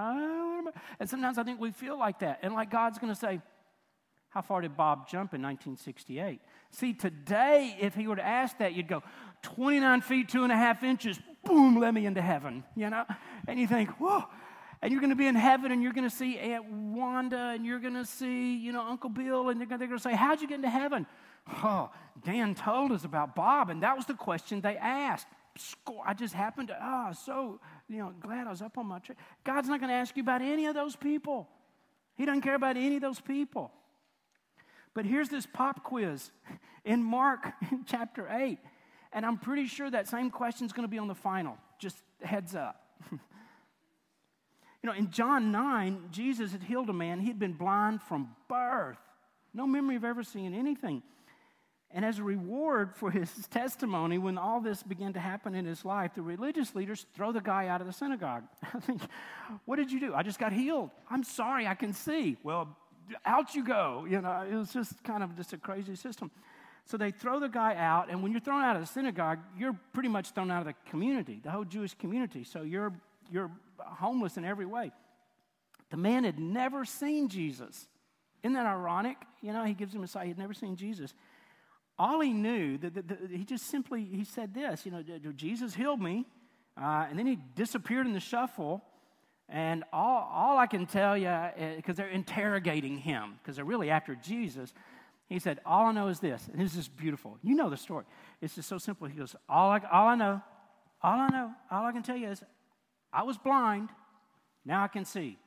[1.01, 3.41] And sometimes I think we feel like that, and like God's going to say,
[4.31, 6.41] how far did Bob jump in 1968?
[6.71, 9.03] See, today, if he were to ask that, you'd go,
[9.43, 13.05] 29 feet, two and a half inches, boom, let me into heaven, you know?
[13.47, 14.25] And you think, whoa
[14.81, 17.67] and you're going to be in heaven and you're going to see Aunt Wanda and
[17.67, 20.47] you're going to see, you know, Uncle Bill and they're going to say, How'd you
[20.47, 21.07] get into heaven?
[21.65, 21.91] Oh,
[22.25, 25.27] Dan told us about Bob, and that was the question they asked.
[26.05, 29.17] I just happened to, oh, so, you know, glad I was up on my tree.
[29.45, 31.49] God's not going to ask you about any of those people.
[32.17, 33.73] He doesn't care about any of those people.
[34.99, 36.33] But here's this pop quiz
[36.85, 37.53] in Mark
[37.87, 38.59] chapter 8.
[39.13, 41.57] And I'm pretty sure that same question is going to be on the final.
[41.79, 42.85] Just heads up.
[44.83, 47.19] You know, in John 9, Jesus had healed a man.
[47.19, 48.97] He'd been blind from birth.
[49.53, 51.03] No memory of ever seeing anything.
[51.91, 55.85] And as a reward for his testimony, when all this began to happen in his
[55.85, 58.45] life, the religious leaders throw the guy out of the synagogue.
[58.73, 59.03] I think,
[59.65, 60.15] what did you do?
[60.15, 60.91] I just got healed.
[61.11, 62.37] I'm sorry, I can see.
[62.45, 62.77] Well,
[63.25, 64.07] out you go.
[64.09, 66.31] You know, it was just kind of just a crazy system.
[66.85, 69.79] So they throw the guy out, and when you're thrown out of the synagogue, you're
[69.93, 72.45] pretty much thrown out of the community, the whole Jewish community.
[72.45, 72.93] So you're
[73.31, 74.93] you're homeless in every way.
[75.91, 77.87] The man had never seen Jesus.
[78.43, 79.17] Isn't that ironic?
[79.43, 80.25] You know, he gives him a sight.
[80.25, 81.15] He had never seen Jesus.
[81.99, 85.03] All he knew, that, that, that he just simply, he said this, you know,
[85.35, 86.27] Jesus healed me.
[86.81, 88.85] Uh, and then he disappeared in the shuffle.
[89.49, 91.35] And all, all I can tell you,
[91.77, 94.75] because uh, they're interrogating him, because they're really after Jesus,
[95.29, 96.49] he said, All I know is this.
[96.53, 97.39] And this is beautiful.
[97.43, 98.05] You know the story.
[98.41, 99.07] It's just so simple.
[99.09, 100.43] He goes, All I, all I know
[101.03, 102.43] All I know, all I can tell you is
[103.13, 103.89] I was blind,
[104.65, 105.39] now I can see.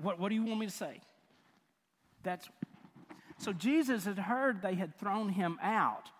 [0.00, 1.00] What, what do you want me to say?
[2.22, 2.48] That's
[3.38, 6.10] so Jesus had heard they had thrown him out.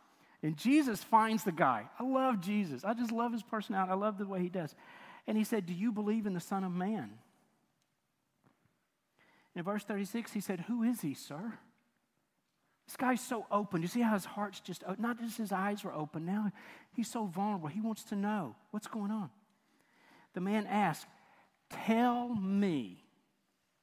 [0.42, 1.84] And Jesus finds the guy.
[2.00, 2.82] I love Jesus.
[2.84, 3.92] I just love his personality.
[3.92, 4.74] I love the way he does.
[5.26, 7.10] And he said, Do you believe in the Son of Man?
[9.54, 11.58] In verse 36, he said, Who is he, sir?
[12.86, 13.80] This guy's so open.
[13.82, 16.50] You see how his heart's just, not just his eyes were open, now
[16.92, 17.68] he's so vulnerable.
[17.68, 19.30] He wants to know what's going on.
[20.34, 21.06] The man asked,
[21.86, 23.04] Tell me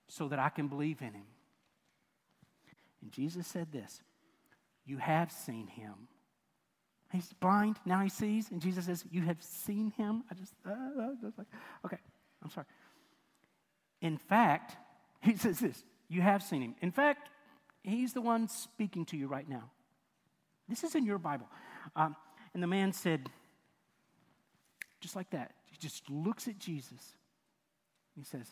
[0.08, 1.25] so that I can believe in him.
[3.02, 4.02] And Jesus said this
[4.86, 5.93] You have seen him.
[7.12, 8.52] He's blind, now he sees.
[8.52, 10.24] And Jesus says, You have seen him.
[10.30, 11.48] I just, uh, uh, just like,
[11.86, 11.98] okay,
[12.43, 12.67] I'm sorry.
[14.02, 14.78] In fact,
[15.22, 16.76] he says this You have seen him.
[16.82, 17.30] In fact,
[17.84, 19.72] he's the one speaking to you right now.
[20.67, 21.48] This is in your Bible.
[21.95, 22.15] Um,
[22.54, 23.30] and the man said,
[25.02, 27.15] just like that, he just looks at Jesus.
[28.15, 28.48] He says,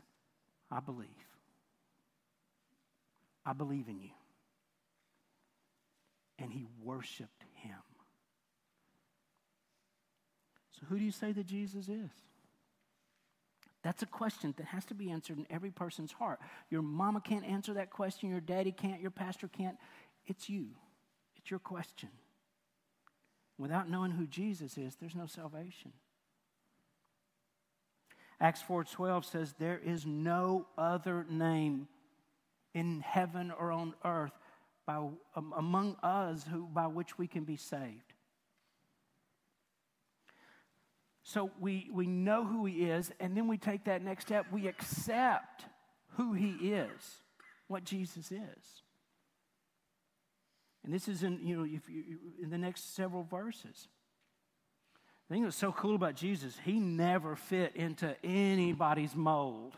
[0.72, 1.08] I believe.
[3.46, 4.10] I believe in you.
[6.40, 7.78] And he worshiped him.
[10.80, 12.12] So, who do you say that Jesus is?
[13.84, 16.40] That's a question that has to be answered in every person's heart.
[16.70, 19.78] Your mama can't answer that question, your daddy can't, your pastor can't.
[20.26, 20.68] It's you,
[21.38, 22.10] it's your question.
[23.58, 25.94] Without knowing who Jesus is, there's no salvation.
[28.40, 31.88] Acts 4:12 says there is no other name
[32.74, 34.38] in heaven or on earth
[34.86, 34.98] by,
[35.36, 38.14] um, among us who, by which we can be saved.
[41.28, 44.46] So we, we know who he is, and then we take that next step.
[44.50, 45.66] We accept
[46.14, 47.18] who he is,
[47.68, 48.82] what Jesus is.
[50.86, 53.90] And this is in, you know, if you, in the next several verses.
[55.28, 59.74] The thing that's so cool about Jesus, he never fit into anybody's mold.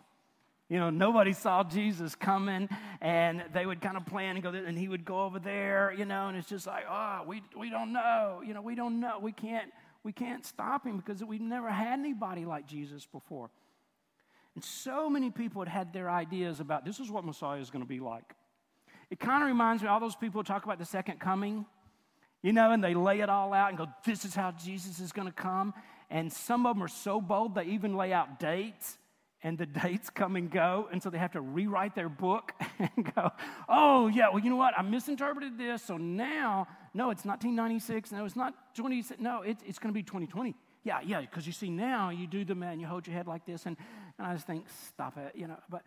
[0.69, 2.69] You know, nobody saw Jesus coming,
[3.01, 6.05] and they would kind of plan and go, and he would go over there, you
[6.05, 8.43] know, and it's just like, oh, we, we don't know.
[8.45, 9.17] You know, we don't know.
[9.19, 9.71] We can't
[10.03, 13.49] we can't stop him because we've never had anybody like Jesus before.
[14.55, 17.83] And so many people had had their ideas about this is what Messiah is going
[17.83, 18.35] to be like.
[19.09, 21.65] It kind of reminds me all those people talk about the second coming,
[22.41, 25.11] you know, and they lay it all out and go, this is how Jesus is
[25.11, 25.73] going to come.
[26.09, 28.98] And some of them are so bold, they even lay out dates
[29.41, 33.13] and the dates come and go, and so they have to rewrite their book and
[33.15, 33.31] go,
[33.69, 34.73] oh, yeah, well, you know what?
[34.77, 39.79] I misinterpreted this, so now, no, it's 1996, no, it's not 26, no, it's, it's
[39.79, 40.55] going to be 2020.
[40.83, 43.45] Yeah, yeah, because you see now you do the man, you hold your head like
[43.45, 43.77] this, and,
[44.17, 45.57] and I just think, stop it, you know.
[45.69, 45.83] But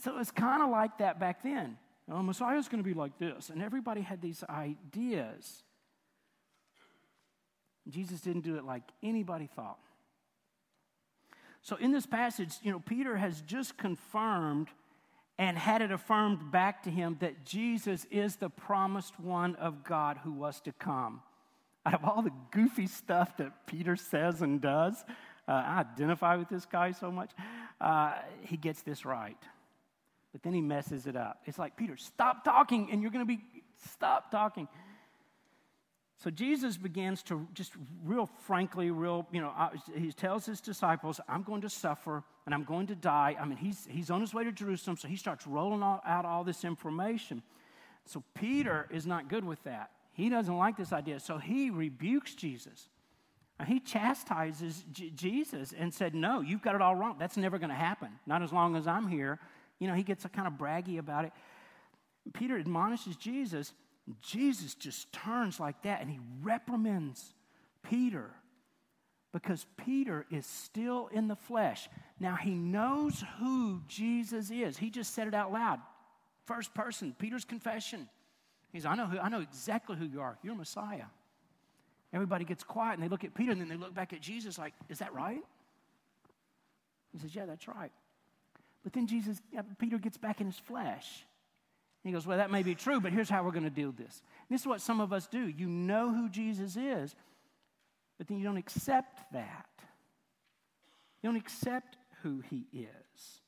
[0.00, 1.76] so it's kind of like that back then.
[2.10, 5.62] Oh, Messiah's going to be like this, and everybody had these ideas.
[7.88, 9.78] Jesus didn't do it like anybody thought.
[11.62, 14.68] So in this passage, you know, Peter has just confirmed
[15.38, 20.18] and had it affirmed back to him that Jesus is the promised one of God
[20.22, 21.22] who was to come.
[21.86, 25.02] Out of all the goofy stuff that Peter says and does,
[25.48, 27.30] uh, I identify with this guy so much.
[27.80, 29.38] Uh, he gets this right.
[30.32, 31.40] But then he messes it up.
[31.46, 33.42] It's like, Peter, stop talking, and you're going to be,
[33.92, 34.68] stop talking.
[36.22, 37.72] So Jesus begins to just
[38.04, 42.54] real frankly, real, you know, uh, he tells his disciples, I'm going to suffer and
[42.54, 43.36] I'm going to die.
[43.40, 46.26] I mean, he's, he's on his way to Jerusalem, so he starts rolling all, out
[46.26, 47.42] all this information.
[48.04, 49.92] So Peter is not good with that.
[50.12, 51.20] He doesn't like this idea.
[51.20, 52.90] So he rebukes Jesus.
[53.66, 57.16] He chastises J- Jesus and said, No, you've got it all wrong.
[57.18, 58.08] That's never going to happen.
[58.26, 59.38] Not as long as I'm here.
[59.78, 61.32] You know, he gets kind of braggy about it.
[62.34, 63.72] Peter admonishes Jesus
[64.22, 67.34] Jesus just turns like that and he reprimands
[67.82, 68.30] Peter
[69.32, 71.88] because Peter is still in the flesh.
[72.18, 74.76] Now he knows who Jesus is.
[74.76, 75.80] He just said it out loud.
[76.46, 78.08] First person, Peter's confession.
[78.72, 80.38] He's, I know who, I know exactly who you are.
[80.42, 81.06] You're Messiah.
[82.12, 84.58] Everybody gets quiet and they look at Peter and then they look back at Jesus
[84.58, 85.42] like, is that right?
[87.12, 87.92] He says, Yeah, that's right.
[88.82, 89.40] But then Jesus,
[89.78, 91.24] Peter gets back in his flesh.
[92.02, 94.22] He goes, Well, that may be true, but here's how we're going to do this.
[94.48, 95.46] And this is what some of us do.
[95.48, 97.14] You know who Jesus is,
[98.18, 99.66] but then you don't accept that.
[101.22, 103.40] You don't accept who he is.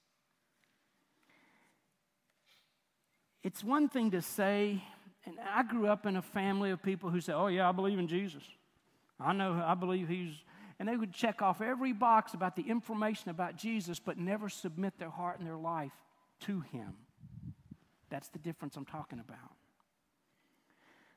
[3.43, 4.83] It's one thing to say,
[5.25, 7.99] and I grew up in a family of people who say, Oh, yeah, I believe
[7.99, 8.43] in Jesus.
[9.19, 10.35] I know, I believe he's,
[10.79, 14.99] and they would check off every box about the information about Jesus, but never submit
[14.99, 15.93] their heart and their life
[16.41, 16.95] to him.
[18.13, 19.57] That's the difference I'm talking about.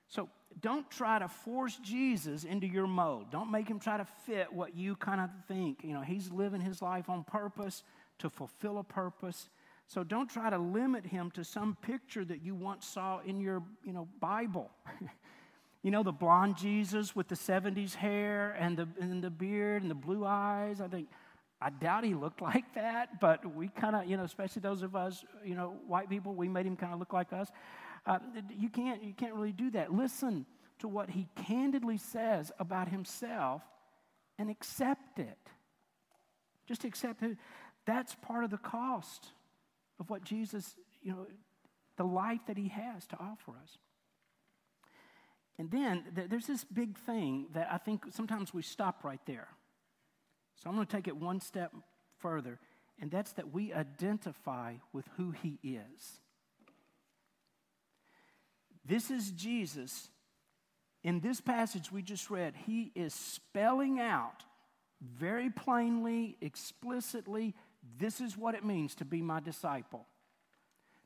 [0.08, 0.30] So
[0.62, 3.32] don't try to force Jesus into your mold.
[3.32, 5.84] Don't make him try to fit what you kind of think.
[5.84, 7.84] You know, he's living his life on purpose
[8.20, 9.50] to fulfill a purpose.
[9.88, 13.62] So don't try to limit him to some picture that you once saw in your,
[13.84, 14.72] you know, Bible.
[15.84, 19.92] you know, the blonde Jesus with the 70s hair and the, and the beard and
[19.92, 20.80] the blue eyes.
[20.80, 21.10] I think,
[21.62, 24.96] I doubt he looked like that, but we kind of, you know, especially those of
[24.96, 27.50] us, you know, white people, we made him kind of look like us.
[28.06, 28.20] Uh,
[28.56, 29.92] you, can't, you can't really do that.
[29.92, 30.46] Listen
[30.80, 33.62] to what he candidly says about himself
[34.38, 35.38] and accept it.
[36.68, 37.38] Just accept it.
[37.86, 39.28] That's part of the cost
[40.00, 41.28] of what Jesus, you know,
[41.98, 43.78] the life that he has to offer us.
[45.58, 49.48] And then there's this big thing that I think sometimes we stop right there.
[50.66, 51.72] So I'm going to take it one step
[52.18, 52.58] further,
[53.00, 56.20] and that's that we identify with who he is.
[58.84, 60.10] This is Jesus.
[61.04, 64.44] In this passage we just read, he is spelling out
[65.00, 67.54] very plainly, explicitly,
[68.00, 70.08] this is what it means to be my disciple.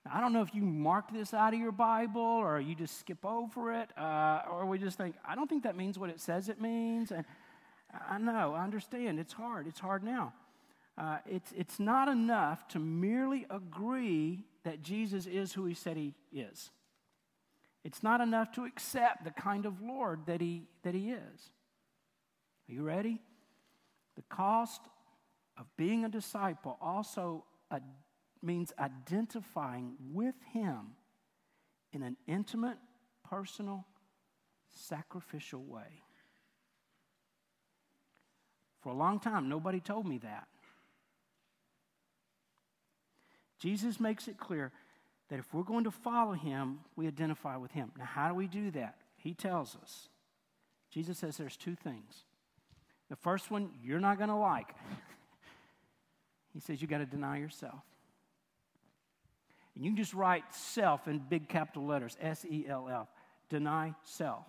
[0.06, 2.98] Now, I don't know if you mark this out of your Bible or you just
[2.98, 6.22] skip over it, uh, or we just think, I don't think that means what it
[6.22, 7.12] says it means.
[7.12, 7.26] And
[7.94, 9.20] I know, I understand.
[9.20, 9.68] It's hard.
[9.68, 10.34] It's hard now.
[10.98, 16.14] Uh, it's, it's not enough to merely agree that Jesus is who he said he
[16.32, 16.70] is.
[17.84, 21.52] It's not enough to accept the kind of Lord that he, that he is.
[22.70, 23.22] Are you ready?
[24.16, 24.82] The cost
[25.58, 27.84] of being a disciple also ad-
[28.44, 30.92] means identifying with him
[31.94, 32.78] in an intimate,
[33.28, 33.86] personal,
[34.72, 36.04] sacrificial way.
[38.82, 40.48] For a long time, nobody told me that.
[43.60, 44.72] Jesus makes it clear
[45.30, 47.92] that if we're going to follow him, we identify with him.
[47.98, 48.96] Now, how do we do that?
[49.18, 50.08] He tells us.
[50.92, 52.24] Jesus says there's two things.
[53.10, 54.74] The first one, you're not going to like.
[56.54, 57.82] he says you got to deny yourself.
[59.76, 63.08] And you can just write self in big capital letters S E L F.
[63.50, 64.46] Deny self.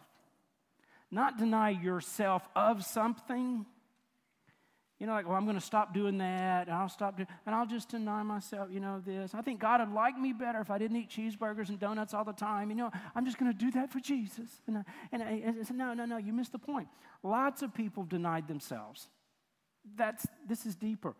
[1.10, 3.66] Not deny yourself of something
[5.00, 7.54] you know, like, well, I'm going to stop doing that, and I'll stop doing, and
[7.54, 9.34] I'll just deny myself, you know, this.
[9.34, 12.22] I think God would like me better if I didn't eat cheeseburgers and donuts all
[12.22, 12.68] the time.
[12.68, 14.60] You know, I'm just going to do that for Jesus.
[14.66, 16.86] And, I, and, I, and I said, no, no, no, you missed the point.
[17.22, 19.08] Lots of people denied themselves.
[19.96, 21.14] That's, this is deeper.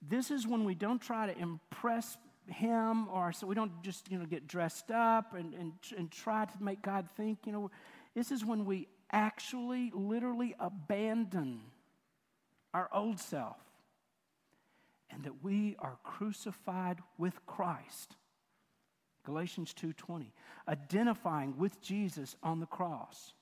[0.00, 4.18] This is when we don't try to impress him or so we don't just, you
[4.18, 7.70] know, get dressed up and, and, and try to make God think, you know,
[8.14, 11.60] this is when we actually, literally abandon
[12.72, 13.58] our old self,
[15.10, 18.16] and that we are crucified with Christ.
[19.24, 20.32] Galatians 2:20,
[20.66, 23.34] identifying with Jesus on the cross.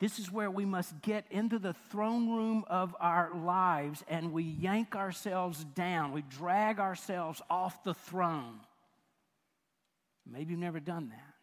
[0.00, 4.42] This is where we must get into the throne room of our lives and we
[4.42, 6.12] yank ourselves down.
[6.12, 8.60] We drag ourselves off the throne.
[10.26, 11.34] Maybe you've never done that.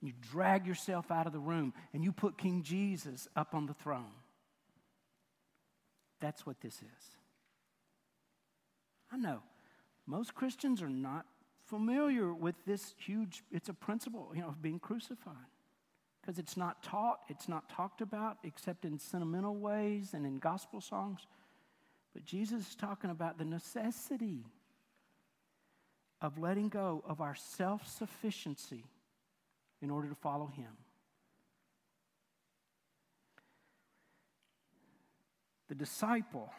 [0.00, 3.74] You drag yourself out of the room and you put King Jesus up on the
[3.74, 4.12] throne.
[6.20, 7.16] That's what this is.
[9.12, 9.42] I know
[10.06, 11.26] most Christians are not
[11.66, 15.34] familiar with this huge, it's a principle, you know, of being crucified.
[16.20, 20.80] Because it's not taught, it's not talked about except in sentimental ways and in gospel
[20.80, 21.20] songs.
[22.12, 24.44] But Jesus is talking about the necessity
[26.20, 28.84] of letting go of our self sufficiency
[29.80, 30.76] in order to follow Him.
[35.68, 36.50] The disciple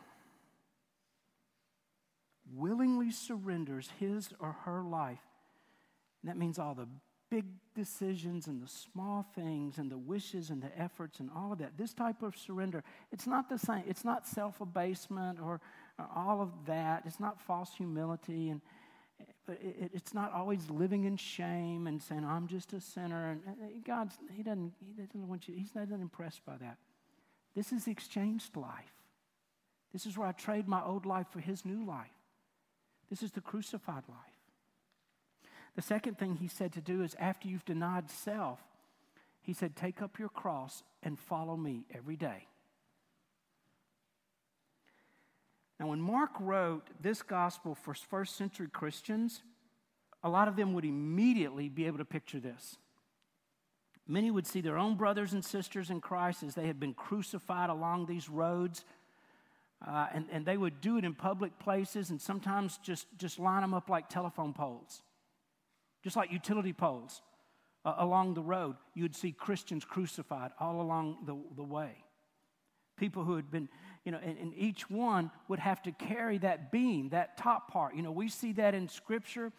[2.54, 5.20] willingly surrenders his or her life.
[6.22, 6.88] And that means all the
[7.30, 7.46] big
[7.76, 11.78] decisions and the small things and the wishes and the efforts and all of that.
[11.78, 13.84] This type of surrender, it's not the same.
[13.88, 15.62] It's not self abasement or,
[15.98, 17.04] or, all of that.
[17.06, 18.50] It's not false humility.
[18.50, 18.62] And,
[19.46, 23.32] but it, it's not always living in shame and saying, I'm just a sinner.
[23.32, 26.78] And God, he doesn't, he doesn't want you, He's not impressed by that.
[27.56, 28.99] This is exchanged life.
[29.92, 32.08] This is where I trade my old life for his new life.
[33.10, 34.18] This is the crucified life.
[35.76, 38.60] The second thing he said to do is after you've denied self,
[39.42, 42.48] he said, Take up your cross and follow me every day.
[45.80, 49.42] Now, when Mark wrote this gospel for first century Christians,
[50.24, 52.78] a lot of them would immediately be able to picture this.
[54.06, 57.70] Many would see their own brothers and sisters in Christ as they had been crucified
[57.70, 58.84] along these roads
[59.88, 63.62] uh, and, and they would do it in public places and sometimes just, just line
[63.62, 65.02] them up like telephone poles,
[66.04, 67.22] just like utility poles.
[67.86, 72.04] uh, along the road, you would see Christians crucified all along the, the way.
[72.98, 73.70] People who had been,
[74.04, 77.96] you know, and, and each one would have to carry that beam, that top part.
[77.96, 79.54] You know, we see that in Scripture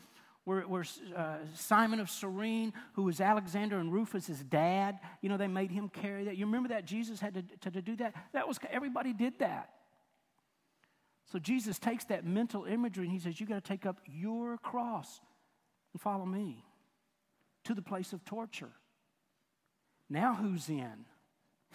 [0.45, 0.85] where, where
[1.17, 5.89] uh, Simon of Cyrene, who was Alexander and Rufus's dad, you know, they made him
[5.89, 6.37] carry that.
[6.37, 8.15] You remember that Jesus had to, to, to do that?
[8.33, 9.71] That was, everybody did that.
[11.33, 14.59] So Jesus takes that mental imagery and he says, You got to take up your
[14.59, 15.21] cross
[15.93, 16.65] and follow me
[17.65, 18.71] to the place of torture.
[20.09, 21.05] Now who's in?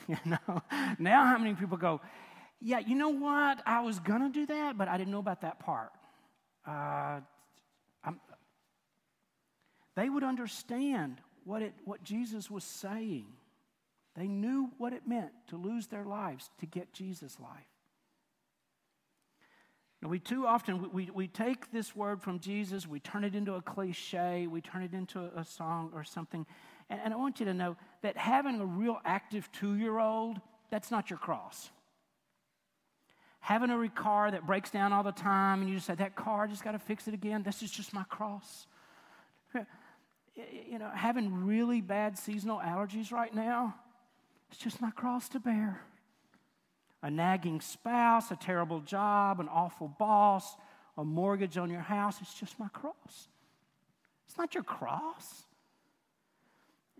[0.99, 2.01] Now how many people go,
[2.59, 3.61] yeah, you know what?
[3.65, 5.91] I was going to do that, but I didn't know about that part.
[6.67, 7.21] Uh,
[9.95, 13.27] they would understand what, it, what Jesus was saying.
[14.15, 17.74] They knew what it meant to lose their lives to get Jesus' life.
[20.05, 23.55] Now, we too often we, we take this word from Jesus, we turn it into
[23.55, 26.45] a cliche, we turn it into a, a song or something.
[26.91, 30.39] And, and I want you to know that having a real active two year old,
[30.69, 31.71] that's not your cross.
[33.39, 36.43] Having a car that breaks down all the time and you just say, that car,
[36.43, 38.67] I just got to fix it again, this is just my cross.
[40.69, 43.73] You know, having really bad seasonal allergies right now,
[44.51, 45.81] it's just my cross to bear
[47.05, 50.55] a nagging spouse, a terrible job, an awful boss,
[50.97, 52.19] a mortgage on your house.
[52.19, 53.27] It's just my cross.
[54.27, 55.45] It's not your cross.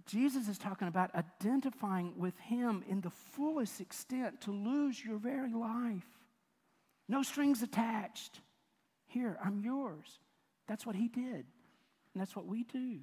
[0.05, 5.51] Jesus is talking about identifying with Him in the fullest extent to lose your very
[5.51, 6.05] life.
[7.09, 8.41] No strings attached.
[9.07, 10.19] Here, I'm yours.
[10.67, 11.45] That's what He did,
[12.13, 12.99] and that's what we do.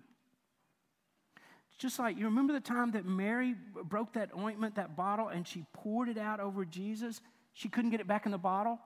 [1.78, 3.54] Just like you remember the time that Mary
[3.84, 7.20] broke that ointment, that bottle, and she poured it out over Jesus?
[7.54, 8.78] She couldn't get it back in the bottle.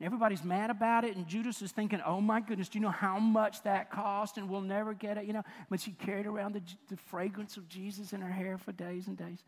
[0.00, 3.18] Everybody's mad about it, and Judas is thinking, oh my goodness, do you know how
[3.18, 4.36] much that cost?
[4.36, 5.44] And we'll never get it, you know.
[5.70, 9.16] But she carried around the, the fragrance of Jesus in her hair for days and
[9.16, 9.38] days.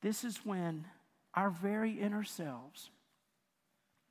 [0.00, 0.86] This is when
[1.34, 2.90] our very inner selves,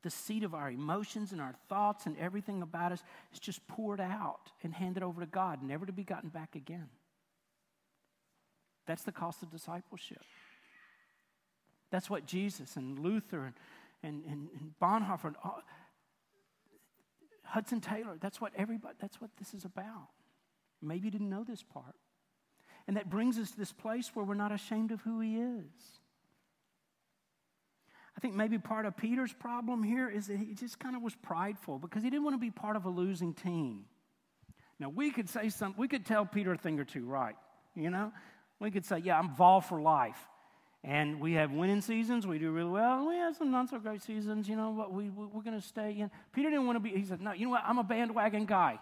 [0.03, 3.03] the seat of our emotions and our thoughts and everything about us,
[3.33, 6.89] is just poured out and handed over to God, never to be gotten back again.
[8.85, 10.21] That's the cost of discipleship.
[11.91, 13.53] That's what Jesus and Luther
[14.03, 15.61] and, and, and Bonhoeffer and all,
[17.43, 20.09] Hudson Taylor, that's what everybody, that's what this is about.
[20.81, 21.95] Maybe you didn't know this part.
[22.87, 25.99] And that brings us to this place where we're not ashamed of who he is.
[28.17, 31.15] I think maybe part of Peter's problem here is that he just kind of was
[31.15, 33.85] prideful because he didn't want to be part of a losing team.
[34.79, 37.35] Now, we could say something, we could tell Peter a thing or two, right?
[37.75, 38.11] You know,
[38.59, 40.17] we could say, yeah, I'm Vol for life.
[40.83, 43.07] And we have winning seasons, we do really well.
[43.07, 45.97] We have some not so great seasons, you know, but we, we're going to stay
[45.97, 46.11] in.
[46.31, 47.63] Peter didn't want to be, he said, no, you know what?
[47.65, 48.79] I'm a bandwagon guy.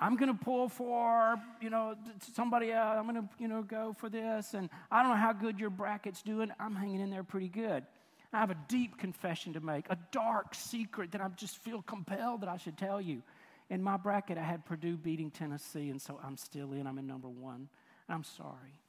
[0.00, 1.94] I'm going to pull for, you know,
[2.34, 2.96] somebody else.
[2.98, 4.54] I'm going to, you know, go for this.
[4.54, 6.52] And I don't know how good your bracket's doing.
[6.58, 7.84] I'm hanging in there pretty good.
[8.32, 12.42] I have a deep confession to make, a dark secret that I just feel compelled
[12.42, 13.22] that I should tell you.
[13.70, 16.86] In my bracket, I had Purdue beating Tennessee, and so I'm still in.
[16.86, 17.68] I'm in number one.
[18.08, 18.80] I'm sorry.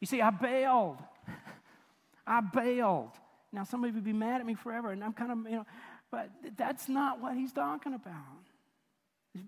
[0.00, 0.98] You see, I bailed.
[2.26, 3.10] I bailed.
[3.52, 5.66] Now, somebody would be mad at me forever, and I'm kind of, you know,
[6.10, 8.14] but that's not what he's talking about.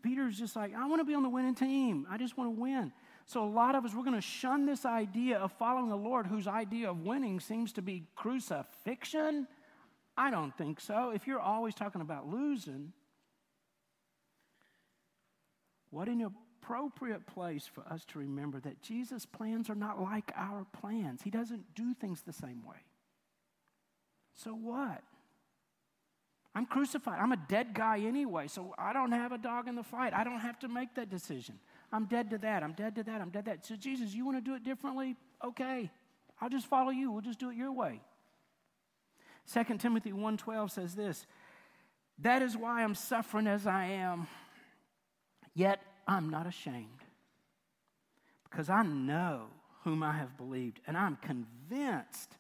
[0.02, 2.06] Peter's just like, I want to be on the winning team.
[2.10, 2.92] I just want to win.
[3.26, 6.26] So, a lot of us, we're going to shun this idea of following the Lord,
[6.26, 9.46] whose idea of winning seems to be crucifixion.
[10.16, 11.12] I don't think so.
[11.14, 12.92] If you're always talking about losing,
[15.90, 20.32] what in your appropriate place for us to remember that Jesus' plans are not like
[20.36, 21.22] our plans.
[21.22, 22.76] He doesn't do things the same way.
[24.34, 25.02] So what?
[26.54, 27.20] I'm crucified.
[27.20, 30.12] I'm a dead guy anyway, so I don't have a dog in the fight.
[30.12, 31.58] I don't have to make that decision.
[31.92, 32.62] I'm dead to that.
[32.62, 33.20] I'm dead to that.
[33.20, 33.66] I'm dead to that.
[33.66, 35.16] So, Jesus, you want to do it differently?
[35.44, 35.90] Okay.
[36.40, 37.10] I'll just follow you.
[37.10, 38.00] We'll just do it your way.
[39.46, 41.26] 2 Timothy 1:12 says this,
[42.18, 44.26] "That is why I'm suffering as I am.
[45.54, 47.04] Yet I'm not ashamed
[48.50, 49.42] because I know
[49.84, 52.36] whom I have believed, and I'm convinced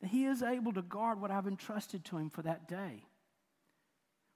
[0.00, 3.04] that he is able to guard what I've entrusted to him for that day.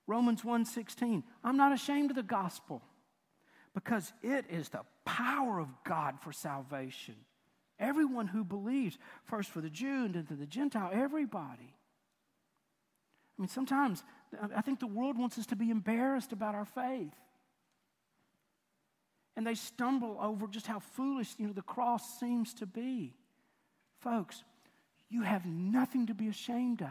[0.07, 2.83] Romans 1:16 I'm not ashamed of the gospel
[3.75, 7.17] because it is the power of God for salvation.
[7.81, 11.75] Everyone who believes, first for the Jew and then to the Gentile, everybody.
[13.37, 14.05] I mean, sometimes
[14.55, 17.17] I think the world wants us to be embarrassed about our faith
[19.37, 23.15] and they stumble over just how foolish you know the cross seems to be
[24.01, 24.45] folks
[25.09, 26.89] you have nothing to be ashamed of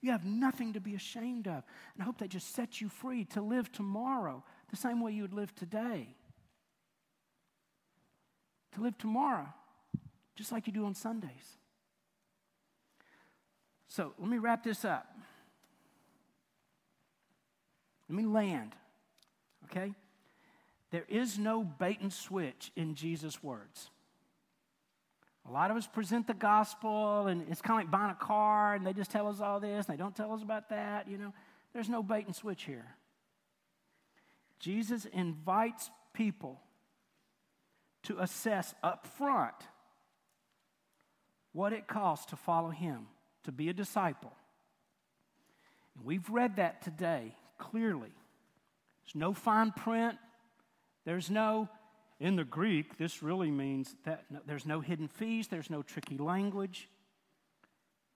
[0.00, 1.62] you have nothing to be ashamed of
[1.94, 5.22] and i hope that just sets you free to live tomorrow the same way you
[5.22, 6.14] would live today
[8.72, 9.48] to live tomorrow
[10.38, 11.58] just like you do on Sundays.
[13.88, 15.08] So let me wrap this up.
[18.08, 18.76] Let me land,
[19.64, 19.92] okay?
[20.90, 23.90] There is no bait and switch in Jesus' words.
[25.48, 28.74] A lot of us present the gospel, and it's kind of like buying a car,
[28.74, 31.16] and they just tell us all this, and they don't tell us about that, you
[31.16, 31.32] know.
[31.72, 32.86] There's no bait and switch here.
[34.58, 36.60] Jesus invites people
[38.04, 39.54] to assess up front
[41.52, 43.06] what it costs to follow him,
[43.44, 44.32] to be a disciple.
[45.96, 48.12] And we've read that today clearly.
[49.04, 50.18] There's no fine print.
[51.08, 51.70] There's no,
[52.20, 56.18] in the Greek, this really means that no, there's no hidden fees, there's no tricky
[56.18, 56.86] language.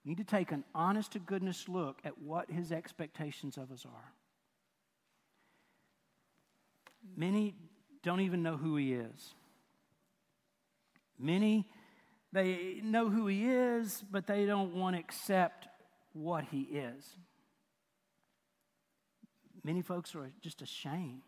[0.05, 3.83] We need to take an honest to goodness look at what his expectations of us
[3.83, 4.13] are.
[7.17, 7.55] Many
[8.03, 9.33] don't even know who he is.
[11.17, 11.67] Many,
[12.31, 15.67] they know who he is, but they don't want to accept
[16.13, 17.15] what he is.
[19.63, 21.23] Many folks are just ashamed.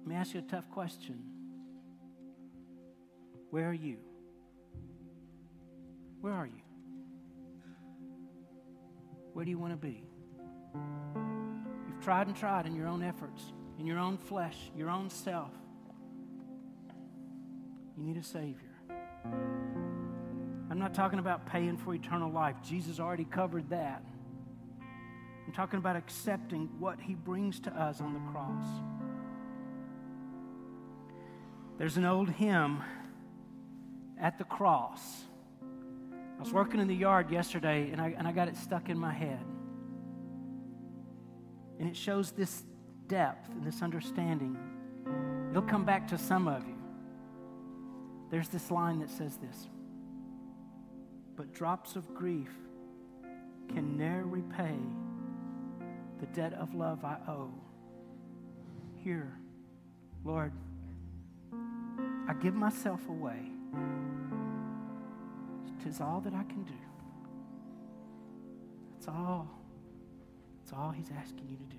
[0.00, 1.22] Let me ask you a tough question.
[3.50, 3.98] Where are you?
[6.20, 6.62] Where are you?
[9.32, 10.02] Where do you want to be?
[11.88, 13.42] You've tried and tried in your own efforts,
[13.78, 15.52] in your own flesh, your own self.
[17.96, 18.68] You need a Savior.
[20.70, 22.56] I'm not talking about paying for eternal life.
[22.62, 24.04] Jesus already covered that.
[25.46, 28.64] I'm talking about accepting what He brings to us on the cross.
[31.80, 32.82] There's an old hymn
[34.20, 35.24] at the cross.
[35.62, 38.98] I was working in the yard yesterday and I, and I got it stuck in
[38.98, 39.42] my head.
[41.78, 42.64] And it shows this
[43.06, 44.58] depth and this understanding.
[45.48, 46.76] It'll come back to some of you.
[48.30, 49.66] There's this line that says this
[51.34, 52.52] But drops of grief
[53.70, 54.76] can ne'er repay
[56.20, 57.54] the debt of love I owe.
[59.02, 59.32] Here,
[60.26, 60.52] Lord,
[62.28, 63.50] I give myself away.
[65.82, 66.74] Tis all that I can do.
[68.92, 69.48] That's all.
[70.58, 71.76] That's all He's asking you to do.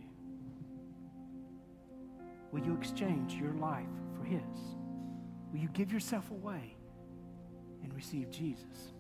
[2.52, 3.86] Will you exchange your life
[4.18, 4.42] for His?
[5.52, 6.76] Will you give yourself away
[7.84, 8.94] and receive Jesus?